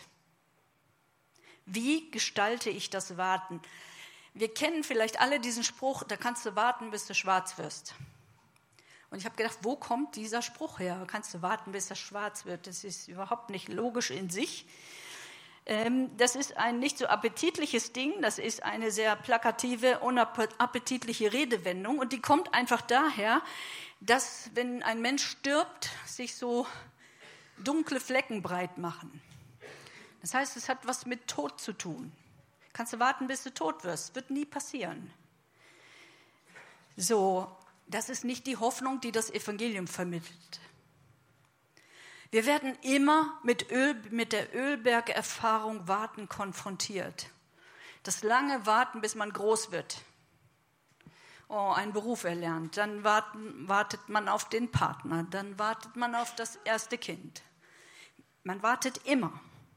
Wie 1.66 2.10
gestalte 2.10 2.68
ich 2.70 2.90
das 2.90 3.16
Warten? 3.16 3.60
Wir 4.34 4.52
kennen 4.52 4.84
vielleicht 4.84 5.20
alle 5.20 5.40
diesen 5.40 5.64
Spruch, 5.64 6.02
da 6.02 6.16
kannst 6.16 6.44
du 6.44 6.54
warten, 6.56 6.90
bis 6.90 7.06
du 7.06 7.14
schwarz 7.14 7.58
wirst. 7.58 7.94
Und 9.10 9.18
ich 9.18 9.24
habe 9.24 9.36
gedacht, 9.36 9.58
wo 9.62 9.76
kommt 9.76 10.16
dieser 10.16 10.42
Spruch 10.42 10.80
her? 10.80 11.06
Kannst 11.06 11.32
du 11.32 11.42
warten, 11.42 11.72
bis 11.72 11.90
er 11.90 11.96
schwarz 11.96 12.44
wird? 12.44 12.66
Das 12.66 12.84
ist 12.84 13.08
überhaupt 13.08 13.50
nicht 13.50 13.68
logisch 13.68 14.10
in 14.10 14.30
sich. 14.30 14.66
Ähm, 15.66 16.16
das 16.16 16.36
ist 16.36 16.56
ein 16.56 16.78
nicht 16.78 16.96
so 16.96 17.06
appetitliches 17.06 17.92
Ding, 17.92 18.22
das 18.22 18.38
ist 18.38 18.62
eine 18.62 18.92
sehr 18.92 19.16
plakative, 19.16 19.98
unappetitliche 19.98 21.32
Redewendung 21.32 21.98
und 21.98 22.12
die 22.12 22.20
kommt 22.20 22.54
einfach 22.54 22.80
daher, 22.82 23.42
dass 24.00 24.50
wenn 24.54 24.84
ein 24.84 25.02
Mensch 25.02 25.26
stirbt, 25.26 25.90
sich 26.06 26.36
so 26.36 26.66
dunkle 27.58 27.98
Flecken 27.98 28.42
breit 28.42 28.78
machen. 28.78 29.20
Das 30.20 30.34
heißt, 30.34 30.56
es 30.56 30.68
hat 30.68 30.86
was 30.86 31.04
mit 31.04 31.26
Tod 31.26 31.60
zu 31.60 31.72
tun. 31.72 32.12
Kannst 32.72 32.92
du 32.92 33.00
warten, 33.00 33.26
bis 33.26 33.42
du 33.42 33.52
tot 33.52 33.84
wirst? 33.84 34.14
Wird 34.14 34.30
nie 34.30 34.44
passieren. 34.44 35.10
So, 36.96 37.50
das 37.86 38.08
ist 38.08 38.24
nicht 38.24 38.46
die 38.46 38.56
Hoffnung, 38.56 39.00
die 39.00 39.12
das 39.12 39.30
Evangelium 39.30 39.86
vermittelt. 39.86 40.60
Wir 42.30 42.46
werden 42.46 42.76
immer 42.82 43.38
mit, 43.42 43.70
Öl, 43.70 43.94
mit 44.10 44.32
der 44.32 44.54
Ölbergerfahrung 44.54 45.86
Warten 45.86 46.28
konfrontiert. 46.28 47.30
Das 48.02 48.22
lange 48.22 48.66
Warten, 48.66 49.00
bis 49.00 49.14
man 49.14 49.32
groß 49.32 49.70
wird. 49.70 49.98
Oh, 51.48 51.72
einen 51.74 51.92
Beruf 51.92 52.24
erlernt. 52.24 52.76
Dann 52.76 53.04
warten, 53.04 53.68
wartet 53.68 54.08
man 54.08 54.28
auf 54.28 54.48
den 54.48 54.70
Partner. 54.70 55.24
Dann 55.30 55.58
wartet 55.58 55.94
man 55.94 56.14
auf 56.14 56.34
das 56.34 56.56
erste 56.64 56.98
Kind. 56.98 57.42
Man 58.42 58.62
wartet 58.62 59.06
immer. 59.06 59.32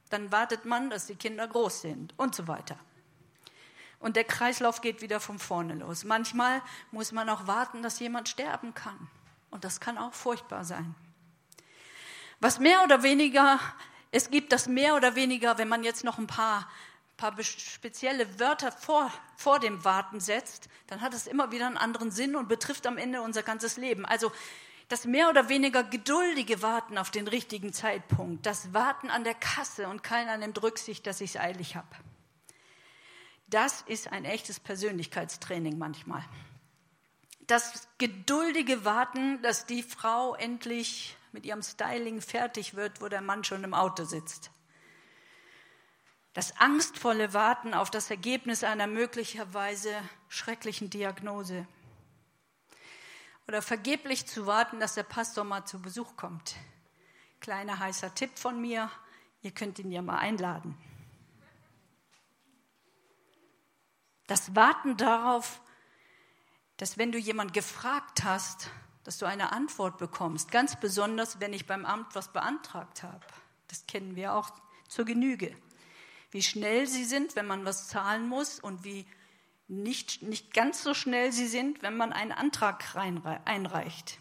Dann 0.10 0.32
wartet 0.32 0.66
man, 0.66 0.90
dass 0.90 1.06
die 1.06 1.16
Kinder 1.16 1.48
groß 1.48 1.82
sind 1.82 2.18
und 2.18 2.34
so 2.34 2.48
weiter. 2.48 2.78
Und 4.00 4.16
der 4.16 4.24
Kreislauf 4.24 4.82
geht 4.82 5.02
wieder 5.02 5.20
von 5.20 5.38
vorne 5.38 5.76
los. 5.76 6.04
Manchmal 6.04 6.62
muss 6.92 7.12
man 7.12 7.30
auch 7.30 7.46
warten, 7.48 7.84
dass 7.84 8.00
jemand 8.00 8.30
sterben 8.30 8.74
kann. 8.74 9.10
Und 9.52 9.64
das 9.64 9.80
kann 9.80 9.98
auch 9.98 10.14
furchtbar 10.14 10.64
sein. 10.64 10.96
Was 12.40 12.60
mehr 12.60 12.84
oder 12.84 13.04
weniger, 13.04 13.60
es 14.12 14.30
gibt 14.30 14.54
das 14.54 14.68
mehr 14.68 14.96
oder 14.96 15.16
weniger, 15.16 15.58
wenn 15.58 15.68
man 15.68 15.84
jetzt 15.84 16.04
noch 16.04 16.18
ein 16.18 16.28
paar, 16.28 16.70
paar 17.18 17.36
spezielle 17.44 18.40
Wörter 18.40 18.72
vor, 18.72 19.12
vor 19.36 19.60
dem 19.60 19.84
Warten 19.84 20.22
setzt, 20.22 20.70
dann 20.88 21.02
hat 21.02 21.14
es 21.14 21.28
immer 21.28 21.52
wieder 21.52 21.68
einen 21.68 21.78
anderen 21.78 22.12
Sinn 22.12 22.36
und 22.36 22.48
betrifft 22.48 22.88
am 22.88 22.98
Ende 22.98 23.22
unser 23.22 23.44
ganzes 23.44 23.76
Leben. 23.76 24.06
Also 24.06 24.32
das 24.88 25.06
mehr 25.06 25.30
oder 25.30 25.50
weniger 25.50 25.84
geduldige 25.84 26.62
Warten 26.62 26.98
auf 26.98 27.12
den 27.12 27.28
richtigen 27.28 27.74
Zeitpunkt, 27.74 28.46
das 28.46 28.74
Warten 28.74 29.10
an 29.10 29.24
der 29.24 29.36
Kasse 29.36 29.88
und 29.88 30.02
keiner 30.02 30.38
nimmt 30.38 30.62
Rücksicht, 30.64 31.06
dass 31.06 31.22
ich 31.22 31.36
es 31.36 31.42
eilig 31.42 31.76
habe. 31.76 31.88
Das 33.48 33.82
ist 33.82 34.12
ein 34.12 34.26
echtes 34.26 34.60
Persönlichkeitstraining 34.60 35.78
manchmal. 35.78 36.24
Das 37.42 37.88
geduldige 37.98 38.86
Warten, 38.86 39.42
dass 39.42 39.66
die 39.66 39.84
Frau 39.84 40.36
endlich 40.36 41.18
mit 41.34 41.46
ihrem 41.46 41.62
Styling 41.62 42.22
fertig 42.22 42.76
wird, 42.76 43.02
wo 43.02 43.08
der 43.08 43.22
Mann 43.22 43.44
schon 43.44 43.64
im 43.64 43.74
Auto 43.74 44.04
sitzt. 44.04 44.52
Das 46.34 46.58
angstvolle 46.58 47.34
Warten 47.34 47.74
auf 47.74 47.90
das 47.90 48.10
Ergebnis 48.10 48.64
einer 48.64 48.88
möglicherweise 48.88 49.94
schrecklichen 50.28 50.90
Diagnose. 50.90 51.68
Oder 53.48 53.62
vergeblich 53.62 54.28
zu 54.28 54.46
warten, 54.46 54.80
dass 54.80 54.94
der 54.94 55.04
Pastor 55.04 55.44
mal 55.44 55.66
zu 55.66 55.82
Besuch 55.82 56.16
kommt. 56.16 56.56
Kleiner 57.40 57.80
heißer 57.80 58.14
Tipp 58.14 58.38
von 58.38 58.62
mir, 58.62 58.92
ihr 59.42 59.52
könnt 59.52 59.80
ihn 59.80 59.92
ja 59.92 60.02
mal 60.02 60.20
einladen. 60.20 60.78
Das 64.28 64.56
Warten 64.56 64.96
darauf, 64.98 65.60
dass 66.78 67.00
wenn 67.00 67.12
du 67.12 67.18
jemand 67.18 67.54
gefragt 67.54 68.24
hast, 68.24 68.70
dass 69.10 69.18
du 69.18 69.26
eine 69.26 69.52
Antwort 69.54 69.98
bekommst. 69.98 70.52
Ganz 70.52 70.80
besonders, 70.80 71.40
wenn 71.40 71.52
ich 71.52 71.66
beim 71.66 71.84
Amt 71.84 72.14
was 72.14 72.32
beantragt 72.32 73.02
habe. 73.02 73.26
Das 73.68 73.88
kennen 73.88 74.16
wir 74.16 74.36
auch 74.36 74.52
zur 74.88 75.04
Genüge. 75.04 75.58
Wie 76.30 76.44
schnell 76.44 76.86
sie 76.86 77.06
sind, 77.06 77.36
wenn 77.36 77.48
man 77.48 77.66
was 77.66 77.88
zahlen 77.88 78.30
muss 78.30 78.60
und 78.60 78.84
wie 78.84 79.08
nicht, 79.68 80.22
nicht 80.22 80.54
ganz 80.54 80.84
so 80.84 80.94
schnell 80.94 81.32
sie 81.32 81.48
sind, 81.48 81.82
wenn 81.82 81.98
man 81.98 82.14
einen 82.14 82.32
Antrag 82.32 82.96
einreicht. 82.96 84.20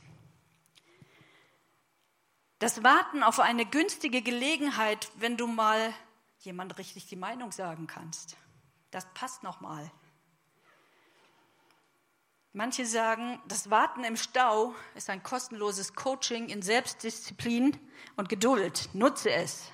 Das 2.58 2.82
Warten 2.82 3.22
auf 3.22 3.40
eine 3.40 3.66
günstige 3.66 4.22
Gelegenheit, 4.22 5.10
wenn 5.18 5.36
du 5.36 5.48
mal 5.48 5.92
jemand 6.38 6.78
richtig 6.78 7.04
die 7.04 7.16
Meinung 7.16 7.52
sagen 7.52 7.86
kannst. 7.86 8.38
Das 8.90 9.06
passt 9.12 9.42
noch 9.42 9.60
mal. 9.60 9.92
Manche 12.52 12.86
sagen, 12.86 13.40
das 13.46 13.70
Warten 13.70 14.04
im 14.04 14.16
Stau 14.16 14.74
ist 14.94 15.10
ein 15.10 15.22
kostenloses 15.22 15.94
Coaching 15.94 16.48
in 16.48 16.62
Selbstdisziplin 16.62 17.78
und 18.16 18.28
Geduld. 18.28 18.88
Nutze 18.94 19.30
es. 19.30 19.70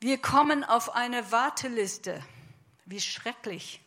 Wir 0.00 0.18
kommen 0.18 0.64
auf 0.64 0.94
eine 0.94 1.30
Warteliste. 1.30 2.22
Wie 2.84 3.00
schrecklich. 3.00 3.80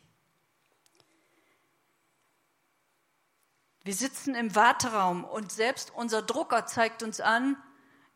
Wir 3.83 3.93
sitzen 3.93 4.35
im 4.35 4.55
Warteraum 4.55 5.23
und 5.23 5.51
selbst 5.51 5.91
unser 5.95 6.21
Drucker 6.21 6.65
zeigt 6.65 7.01
uns 7.01 7.19
an, 7.19 7.57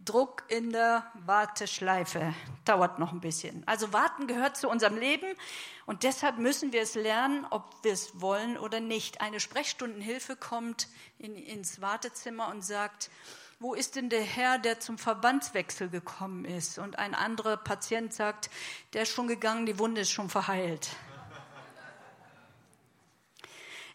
Druck 0.05 0.43
in 0.47 0.71
der 0.71 1.11
Warteschleife. 1.25 2.33
Dauert 2.63 2.99
noch 2.99 3.11
ein 3.11 3.19
bisschen. 3.19 3.63
Also 3.65 3.91
warten 3.91 4.27
gehört 4.27 4.55
zu 4.55 4.69
unserem 4.69 4.97
Leben 4.97 5.27
und 5.85 6.03
deshalb 6.03 6.37
müssen 6.37 6.71
wir 6.71 6.81
es 6.81 6.95
lernen, 6.95 7.45
ob 7.49 7.83
wir 7.83 7.91
es 7.91 8.21
wollen 8.21 8.57
oder 8.57 8.79
nicht. 8.79 9.21
Eine 9.21 9.39
Sprechstundenhilfe 9.39 10.35
kommt 10.35 10.87
in, 11.17 11.35
ins 11.35 11.81
Wartezimmer 11.81 12.47
und 12.49 12.63
sagt, 12.63 13.09
wo 13.59 13.73
ist 13.73 13.95
denn 13.95 14.09
der 14.09 14.21
Herr, 14.21 14.59
der 14.59 14.79
zum 14.79 14.97
Verbandswechsel 14.97 15.89
gekommen 15.89 16.45
ist? 16.45 16.77
Und 16.77 16.99
ein 16.99 17.15
anderer 17.15 17.57
Patient 17.57 18.13
sagt, 18.13 18.49
der 18.93 19.03
ist 19.03 19.09
schon 19.09 19.27
gegangen, 19.27 19.65
die 19.65 19.79
Wunde 19.79 20.01
ist 20.01 20.11
schon 20.11 20.29
verheilt. 20.29 20.89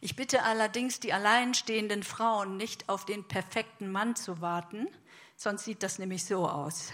Ich 0.03 0.17
bitte 0.17 0.45
allerdings 0.45 0.99
die 0.99 1.13
alleinstehenden 1.13 2.03
Frauen 2.03 2.57
nicht 2.57 2.89
auf 2.89 3.05
den 3.05 3.29
perfekten 3.29 3.93
Mann 3.93 4.17
zu 4.17 4.41
warten, 4.41 4.89
Sonst 5.43 5.65
sieht 5.65 5.83
das 5.83 5.99
nämlich 5.99 6.27
so 6.27 6.47
aus. 6.47 6.93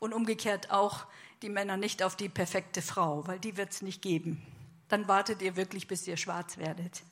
Und 0.00 0.12
umgekehrt 0.12 0.72
auch 0.72 1.06
die 1.42 1.48
Männer 1.48 1.76
nicht 1.76 2.02
auf 2.02 2.16
die 2.16 2.28
perfekte 2.28 2.82
Frau, 2.82 3.24
weil 3.28 3.38
die 3.38 3.56
wird 3.56 3.70
es 3.70 3.82
nicht 3.82 4.02
geben. 4.02 4.44
Dann 4.88 5.06
wartet 5.06 5.40
ihr 5.40 5.54
wirklich, 5.54 5.86
bis 5.86 6.08
ihr 6.08 6.16
schwarz 6.16 6.58
werdet. 6.58 7.04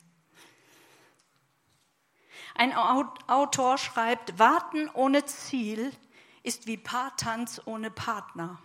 Ein 2.53 2.73
Autor 2.75 3.77
schreibt, 3.77 4.37
Warten 4.37 4.89
ohne 4.89 5.23
Ziel 5.23 5.93
ist 6.43 6.67
wie 6.67 6.75
Paartanz 6.75 7.61
ohne 7.63 7.89
Partner. 7.89 8.59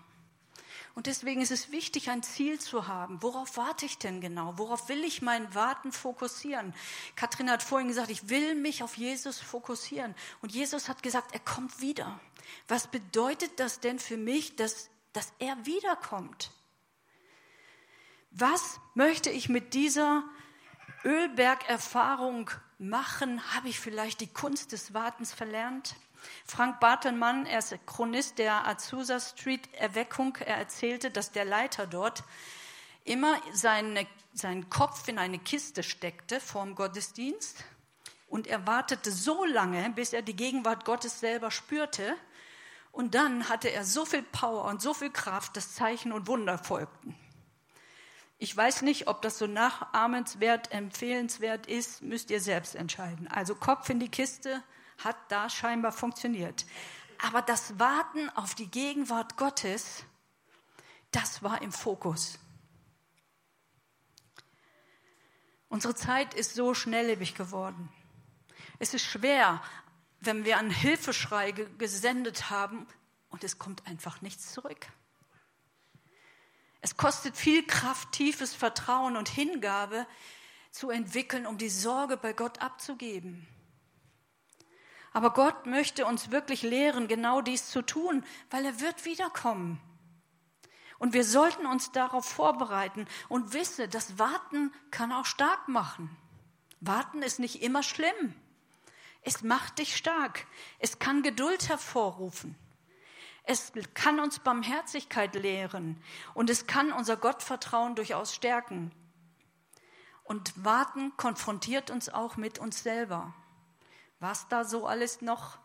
Und 0.94 1.06
deswegen 1.06 1.40
ist 1.40 1.50
es 1.50 1.72
wichtig, 1.72 2.10
ein 2.10 2.22
Ziel 2.22 2.60
zu 2.60 2.86
haben. 2.86 3.22
Worauf 3.22 3.56
warte 3.56 3.86
ich 3.86 3.98
denn 3.98 4.20
genau? 4.20 4.58
Worauf 4.58 4.88
will 4.88 5.04
ich 5.04 5.22
mein 5.22 5.54
Warten 5.54 5.90
fokussieren? 5.90 6.74
Kathrin 7.16 7.50
hat 7.50 7.62
vorhin 7.62 7.88
gesagt, 7.88 8.10
ich 8.10 8.28
will 8.28 8.54
mich 8.54 8.82
auf 8.82 8.98
Jesus 8.98 9.40
fokussieren. 9.40 10.14
Und 10.42 10.52
Jesus 10.52 10.88
hat 10.88 11.02
gesagt, 11.02 11.32
er 11.32 11.40
kommt 11.40 11.80
wieder. 11.80 12.20
Was 12.68 12.88
bedeutet 12.88 13.58
das 13.58 13.80
denn 13.80 13.98
für 13.98 14.18
mich, 14.18 14.56
dass, 14.56 14.90
dass 15.14 15.32
er 15.38 15.64
wiederkommt? 15.64 16.50
Was 18.30 18.78
möchte 18.94 19.30
ich 19.30 19.48
mit 19.48 19.72
dieser 19.72 20.24
Ölbergerfahrung 21.04 22.50
machen? 22.78 23.54
Habe 23.54 23.68
ich 23.68 23.80
vielleicht 23.80 24.20
die 24.20 24.32
Kunst 24.32 24.72
des 24.72 24.92
Wartens 24.92 25.32
verlernt? 25.32 25.96
Frank 26.46 26.80
Bartelmann, 26.80 27.46
er 27.46 27.58
ist 27.58 27.74
Chronist 27.86 28.38
der 28.38 28.66
Azusa 28.66 29.20
Street 29.20 29.72
Erweckung, 29.74 30.36
er 30.36 30.56
erzählte, 30.56 31.10
dass 31.10 31.32
der 31.32 31.44
Leiter 31.44 31.86
dort 31.86 32.24
immer 33.04 33.40
seine, 33.52 34.06
seinen 34.32 34.70
Kopf 34.70 35.08
in 35.08 35.18
eine 35.18 35.38
Kiste 35.38 35.82
steckte 35.82 36.40
vorm 36.40 36.74
Gottesdienst 36.74 37.64
und 38.28 38.46
er 38.46 38.66
wartete 38.66 39.10
so 39.10 39.44
lange, 39.44 39.90
bis 39.90 40.14
er 40.14 40.22
die 40.22 40.34
Gegenwart 40.34 40.86
Gottes 40.86 41.20
selber 41.20 41.50
spürte. 41.50 42.16
Und 42.90 43.14
dann 43.14 43.50
hatte 43.50 43.70
er 43.70 43.84
so 43.84 44.06
viel 44.06 44.22
Power 44.22 44.64
und 44.64 44.80
so 44.80 44.94
viel 44.94 45.10
Kraft, 45.10 45.56
dass 45.56 45.74
Zeichen 45.74 46.12
und 46.12 46.26
Wunder 46.28 46.56
folgten. 46.56 47.14
Ich 48.38 48.56
weiß 48.56 48.82
nicht, 48.82 49.06
ob 49.06 49.20
das 49.22 49.38
so 49.38 49.46
nachahmenswert, 49.46 50.72
empfehlenswert 50.72 51.66
ist, 51.66 52.02
müsst 52.02 52.30
ihr 52.30 52.40
selbst 52.40 52.74
entscheiden. 52.74 53.28
Also 53.28 53.54
Kopf 53.54 53.90
in 53.90 54.00
die 54.00 54.08
Kiste 54.08 54.62
hat 55.04 55.16
da 55.28 55.48
scheinbar 55.48 55.92
funktioniert. 55.92 56.66
Aber 57.22 57.42
das 57.42 57.78
Warten 57.78 58.28
auf 58.30 58.54
die 58.54 58.70
Gegenwart 58.70 59.36
Gottes, 59.36 60.04
das 61.10 61.42
war 61.42 61.62
im 61.62 61.72
Fokus. 61.72 62.38
Unsere 65.68 65.94
Zeit 65.94 66.34
ist 66.34 66.54
so 66.54 66.74
schnelllebig 66.74 67.34
geworden. 67.34 67.88
Es 68.78 68.92
ist 68.92 69.04
schwer, 69.04 69.62
wenn 70.20 70.44
wir 70.44 70.58
einen 70.58 70.70
Hilfeschrei 70.70 71.52
gesendet 71.52 72.50
haben 72.50 72.86
und 73.30 73.44
es 73.44 73.58
kommt 73.58 73.86
einfach 73.86 74.20
nichts 74.20 74.52
zurück. 74.52 74.86
Es 76.80 76.96
kostet 76.96 77.36
viel 77.36 77.64
Kraft, 77.64 78.12
tiefes 78.12 78.54
Vertrauen 78.54 79.16
und 79.16 79.28
Hingabe 79.28 80.06
zu 80.72 80.90
entwickeln, 80.90 81.46
um 81.46 81.56
die 81.56 81.68
Sorge 81.68 82.16
bei 82.16 82.32
Gott 82.32 82.60
abzugeben. 82.60 83.46
Aber 85.12 85.32
Gott 85.32 85.66
möchte 85.66 86.06
uns 86.06 86.30
wirklich 86.30 86.62
lehren, 86.62 87.08
genau 87.08 87.40
dies 87.40 87.68
zu 87.68 87.82
tun, 87.82 88.24
weil 88.50 88.64
er 88.64 88.80
wird 88.80 89.04
wiederkommen. 89.04 89.80
Und 90.98 91.12
wir 91.12 91.24
sollten 91.24 91.66
uns 91.66 91.92
darauf 91.92 92.24
vorbereiten 92.24 93.06
und 93.28 93.52
wissen, 93.52 93.90
das 93.90 94.18
Warten 94.18 94.72
kann 94.90 95.12
auch 95.12 95.26
stark 95.26 95.68
machen. 95.68 96.16
Warten 96.80 97.22
ist 97.22 97.38
nicht 97.38 97.62
immer 97.62 97.82
schlimm. 97.82 98.34
Es 99.22 99.42
macht 99.42 99.78
dich 99.78 99.96
stark. 99.96 100.46
Es 100.78 100.98
kann 100.98 101.22
Geduld 101.22 101.68
hervorrufen. 101.68 102.56
Es 103.44 103.72
kann 103.94 104.20
uns 104.20 104.38
Barmherzigkeit 104.38 105.34
lehren 105.34 106.00
und 106.34 106.48
es 106.48 106.66
kann 106.66 106.92
unser 106.92 107.16
Gottvertrauen 107.16 107.96
durchaus 107.96 108.34
stärken. 108.34 108.92
Und 110.22 110.64
Warten 110.64 111.16
konfrontiert 111.16 111.90
uns 111.90 112.08
auch 112.08 112.36
mit 112.36 112.60
uns 112.60 112.82
selber, 112.82 113.34
was 114.22 114.48
da 114.48 114.64
so 114.64 114.86
alles 114.86 115.20
noch 115.20 115.58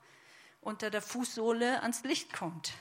unter 0.61 0.89
der 0.89 1.01
Fußsohle 1.01 1.81
ans 1.83 2.03
Licht 2.03 2.33
kommt. 2.33 2.73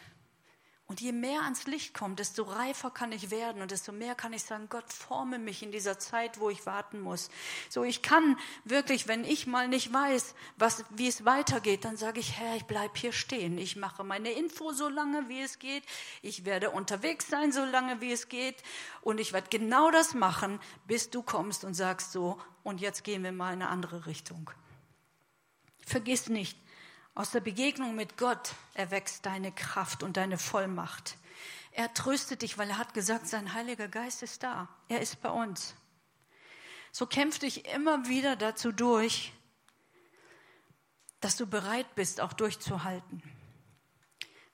Und 0.89 1.01
je 1.01 1.11
mehr 1.11 1.43
ans 1.43 1.67
Licht 1.67 1.95
kommt, 1.95 2.21
desto 2.21 2.45
reifer 2.45 2.93
kann 2.93 3.11
ich 3.11 3.33
werden 3.33 3.61
und 3.61 3.73
desto 3.73 3.91
mehr 3.91 4.15
kann 4.15 4.33
ich 4.33 4.45
sagen, 4.45 4.69
Gott 4.69 4.93
forme 4.93 5.41
mich 5.41 5.65
in 5.65 5.73
dieser 5.73 5.99
Zeit, 5.99 6.39
wo 6.39 6.49
ich 6.49 6.65
warten 6.65 7.01
muss. 7.01 7.29
So, 7.69 7.83
ich 7.83 8.03
kann 8.03 8.39
wirklich, 8.65 9.09
wenn 9.09 9.25
ich 9.25 9.49
mal 9.49 9.67
nicht 9.67 9.93
weiß, 9.93 10.37
was, 10.57 10.85
wie 10.91 11.09
es 11.09 11.25
weitergeht, 11.25 11.85
dann 11.85 11.97
sage 11.97 12.21
ich, 12.21 12.39
Herr, 12.39 12.55
ich 12.55 12.67
bleib 12.67 12.97
hier 12.97 13.13
stehen. 13.13 13.59
Ich 13.59 13.75
mache 13.75 14.05
meine 14.05 14.31
Info 14.31 14.71
so 14.71 14.89
lange, 14.89 15.29
wie 15.29 15.41
es 15.41 15.59
geht. 15.59 15.83
Ich 16.23 16.45
werde 16.45 16.71
unterwegs 16.71 17.27
sein, 17.27 17.51
so 17.51 17.65
lange, 17.65 18.01
wie 18.01 18.13
es 18.13 18.29
geht. 18.29 18.63
Und 19.01 19.19
ich 19.19 19.33
werde 19.33 19.49
genau 19.51 19.91
das 19.91 20.15
machen, 20.15 20.61
bis 20.87 21.11
du 21.11 21.21
kommst 21.23 21.65
und 21.65 21.75
sagst 21.75 22.13
so, 22.13 22.39
und 22.63 22.81
jetzt 22.81 23.03
gehen 23.03 23.25
wir 23.25 23.33
mal 23.33 23.53
in 23.53 23.63
eine 23.63 23.71
andere 23.71 24.07
Richtung. 24.07 24.51
Vergiss 25.87 26.29
nicht, 26.29 26.59
aus 27.15 27.31
der 27.31 27.41
Begegnung 27.41 27.95
mit 27.95 28.19
Gott 28.19 28.55
erwächst 28.75 29.25
deine 29.25 29.53
Kraft 29.53 30.03
und 30.03 30.19
deine 30.19 30.37
Vollmacht. 30.37 31.17
Er 31.71 31.95
tröstet 31.95 32.43
dich, 32.43 32.59
weil 32.59 32.69
er 32.69 32.77
hat 32.77 32.93
gesagt, 32.93 33.29
sein 33.29 33.55
Heiliger 33.55 33.89
Geist 33.89 34.23
ist 34.23 34.43
da. 34.43 34.69
Er 34.89 35.01
ist 35.01 35.23
bei 35.23 35.31
uns. 35.31 35.75
So 36.91 37.07
kämpf 37.07 37.39
dich 37.39 37.67
immer 37.73 38.09
wieder 38.09 38.35
dazu 38.35 38.73
durch, 38.73 39.33
dass 41.21 41.37
du 41.37 41.47
bereit 41.47 41.95
bist, 41.95 42.21
auch 42.21 42.33
durchzuhalten, 42.33 43.23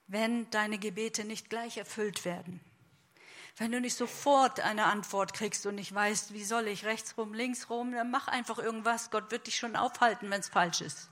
wenn 0.06 0.50
deine 0.50 0.78
Gebete 0.78 1.24
nicht 1.24 1.48
gleich 1.48 1.78
erfüllt 1.78 2.24
werden. 2.24 2.60
Wenn 3.56 3.72
du 3.72 3.80
nicht 3.80 3.96
sofort 3.96 4.60
eine 4.60 4.84
Antwort 4.84 5.34
kriegst 5.34 5.66
und 5.66 5.76
nicht 5.76 5.94
weißt, 5.94 6.32
wie 6.32 6.44
soll 6.44 6.68
ich, 6.68 6.84
rechts 6.84 7.16
rum, 7.16 7.34
links 7.34 7.70
rum, 7.70 7.92
dann 7.92 8.10
mach 8.10 8.28
einfach 8.28 8.58
irgendwas. 8.58 9.10
Gott 9.10 9.30
wird 9.30 9.46
dich 9.46 9.56
schon 9.56 9.76
aufhalten, 9.76 10.30
wenn 10.30 10.40
es 10.40 10.48
falsch 10.48 10.80
ist. 10.80 11.08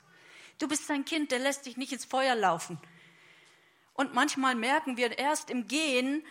Du 0.61 0.69
bist 0.69 0.87
sein 0.87 1.07
Kind, 1.07 1.33
der 1.33 1.39
lässt 1.39 1.65
dich 1.65 1.79
nicht 1.79 1.91
ins 1.91 2.05
Feuer 2.05 2.37
laufen. 2.37 2.79
Und 3.95 4.15
manchmal 4.15 4.55
merken 4.55 4.99
wir 4.99 5.19
erst 5.19 5.51
im 5.51 5.67
Gehen, 5.67 6.23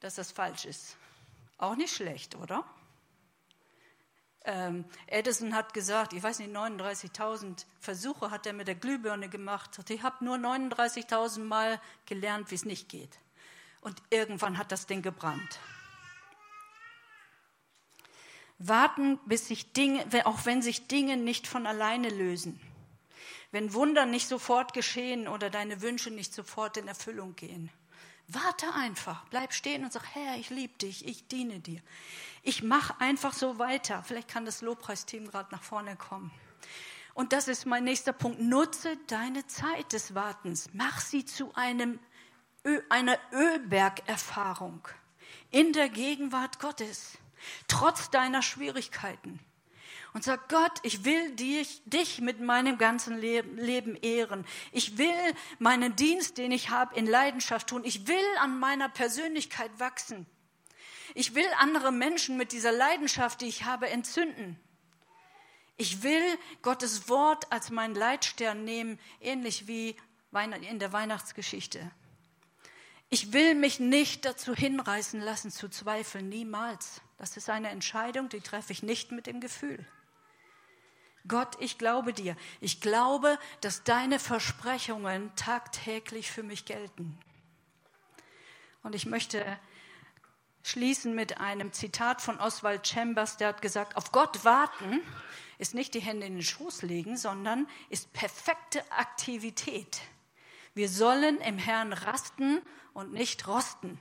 dass 0.00 0.16
das 0.16 0.32
falsch 0.32 0.64
ist. 0.64 0.96
Auch 1.56 1.76
nicht 1.76 1.94
schlecht, 1.94 2.34
oder? 2.34 2.64
Ähm, 4.44 4.84
Edison 5.06 5.54
hat 5.54 5.72
gesagt, 5.72 6.12
ich 6.14 6.22
weiß 6.22 6.40
nicht, 6.40 6.50
39.000 6.50 7.64
Versuche 7.78 8.32
hat 8.32 8.44
er 8.44 8.54
mit 8.54 8.66
der 8.66 8.74
Glühbirne 8.74 9.28
gemacht. 9.28 9.78
Ich 9.88 10.02
habe 10.02 10.24
nur 10.24 10.36
39.000 10.36 11.44
Mal 11.44 11.80
gelernt, 12.06 12.50
wie 12.50 12.56
es 12.56 12.64
nicht 12.64 12.88
geht. 12.88 13.20
Und 13.82 14.02
irgendwann 14.10 14.58
hat 14.58 14.72
das 14.72 14.86
Ding 14.86 15.00
gebrannt. 15.00 15.60
Warten, 18.58 19.18
bis 19.26 19.46
sich 19.46 19.72
Dinge, 19.72 20.04
auch 20.26 20.44
wenn 20.44 20.60
sich 20.60 20.88
Dinge 20.88 21.16
nicht 21.16 21.46
von 21.46 21.66
alleine 21.66 22.08
lösen. 22.08 22.60
Wenn 23.52 23.74
Wunder 23.74 24.06
nicht 24.06 24.28
sofort 24.28 24.72
geschehen 24.72 25.26
oder 25.26 25.50
deine 25.50 25.82
Wünsche 25.82 26.10
nicht 26.10 26.32
sofort 26.32 26.76
in 26.76 26.86
Erfüllung 26.86 27.34
gehen. 27.34 27.70
Warte 28.28 28.72
einfach, 28.74 29.24
bleib 29.30 29.52
stehen 29.52 29.82
und 29.82 29.92
sag, 29.92 30.04
Herr, 30.14 30.36
ich 30.36 30.50
liebe 30.50 30.78
dich, 30.78 31.04
ich 31.04 31.26
diene 31.26 31.58
dir. 31.58 31.80
Ich 32.44 32.62
mache 32.62 33.00
einfach 33.00 33.32
so 33.32 33.58
weiter. 33.58 34.04
Vielleicht 34.04 34.28
kann 34.28 34.44
das 34.44 34.60
Lobpreisteam 34.60 35.28
gerade 35.28 35.52
nach 35.52 35.64
vorne 35.64 35.96
kommen. 35.96 36.30
Und 37.14 37.32
das 37.32 37.48
ist 37.48 37.66
mein 37.66 37.82
nächster 37.82 38.12
Punkt. 38.12 38.40
Nutze 38.40 38.96
deine 39.08 39.46
Zeit 39.48 39.92
des 39.92 40.14
Wartens. 40.14 40.70
Mach 40.72 41.00
sie 41.00 41.24
zu 41.24 41.52
einem, 41.54 41.98
einer 42.88 43.18
Ölbergerfahrung 43.32 44.86
in 45.50 45.72
der 45.72 45.88
Gegenwart 45.88 46.60
Gottes, 46.60 47.18
trotz 47.66 48.10
deiner 48.10 48.42
Schwierigkeiten 48.42 49.40
und 50.12 50.24
sag, 50.24 50.48
Gott, 50.48 50.72
ich 50.82 51.04
will 51.04 51.30
dich, 51.36 51.82
dich 51.84 52.20
mit 52.20 52.40
meinem 52.40 52.78
ganzen 52.78 53.18
Leben, 53.18 53.56
Leben 53.56 53.96
ehren. 53.96 54.44
Ich 54.72 54.98
will 54.98 55.34
meinen 55.58 55.94
Dienst, 55.96 56.38
den 56.38 56.50
ich 56.50 56.70
habe, 56.70 56.96
in 56.96 57.06
Leidenschaft 57.06 57.68
tun. 57.68 57.84
Ich 57.84 58.08
will 58.08 58.16
an 58.40 58.58
meiner 58.58 58.88
Persönlichkeit 58.88 59.70
wachsen. 59.78 60.26
Ich 61.14 61.34
will 61.34 61.46
andere 61.58 61.92
Menschen 61.92 62.36
mit 62.36 62.52
dieser 62.52 62.72
Leidenschaft, 62.72 63.40
die 63.40 63.46
ich 63.46 63.64
habe, 63.64 63.88
entzünden. 63.88 64.58
Ich 65.76 66.02
will 66.02 66.38
Gottes 66.62 67.08
Wort 67.08 67.50
als 67.50 67.70
meinen 67.70 67.94
Leitstern 67.94 68.64
nehmen, 68.64 68.98
ähnlich 69.20 69.66
wie 69.66 69.96
in 70.68 70.78
der 70.78 70.92
Weihnachtsgeschichte. 70.92 71.90
Ich 73.08 73.32
will 73.32 73.54
mich 73.54 73.80
nicht 73.80 74.24
dazu 74.24 74.54
hinreißen 74.54 75.20
lassen 75.20 75.50
zu 75.50 75.68
zweifeln, 75.68 76.28
niemals. 76.28 77.00
Das 77.18 77.36
ist 77.36 77.50
eine 77.50 77.70
Entscheidung, 77.70 78.28
die 78.28 78.40
treffe 78.40 78.72
ich 78.72 78.82
nicht 78.82 79.10
mit 79.10 79.26
dem 79.26 79.40
Gefühl. 79.40 79.84
Gott, 81.28 81.56
ich 81.60 81.78
glaube 81.78 82.12
dir. 82.12 82.36
Ich 82.60 82.80
glaube, 82.80 83.38
dass 83.60 83.84
deine 83.84 84.18
Versprechungen 84.18 85.34
tagtäglich 85.36 86.30
für 86.30 86.42
mich 86.42 86.64
gelten. 86.64 87.18
Und 88.82 88.94
ich 88.94 89.06
möchte 89.06 89.44
schließen 90.62 91.14
mit 91.14 91.38
einem 91.38 91.72
Zitat 91.72 92.20
von 92.20 92.38
Oswald 92.38 92.86
Chambers, 92.86 93.36
der 93.36 93.48
hat 93.48 93.62
gesagt, 93.62 93.96
auf 93.96 94.12
Gott 94.12 94.44
warten 94.44 95.00
ist 95.60 95.74
nicht 95.74 95.92
die 95.92 96.00
Hände 96.00 96.26
in 96.26 96.36
den 96.36 96.42
Schoß 96.42 96.82
legen, 96.82 97.18
sondern 97.18 97.68
ist 97.90 98.12
perfekte 98.14 98.82
Aktivität. 98.90 100.00
Wir 100.74 100.88
sollen 100.88 101.38
im 101.42 101.58
Herrn 101.58 101.92
rasten 101.92 102.62
und 102.94 103.12
nicht 103.12 103.46
rosten. 103.46 103.98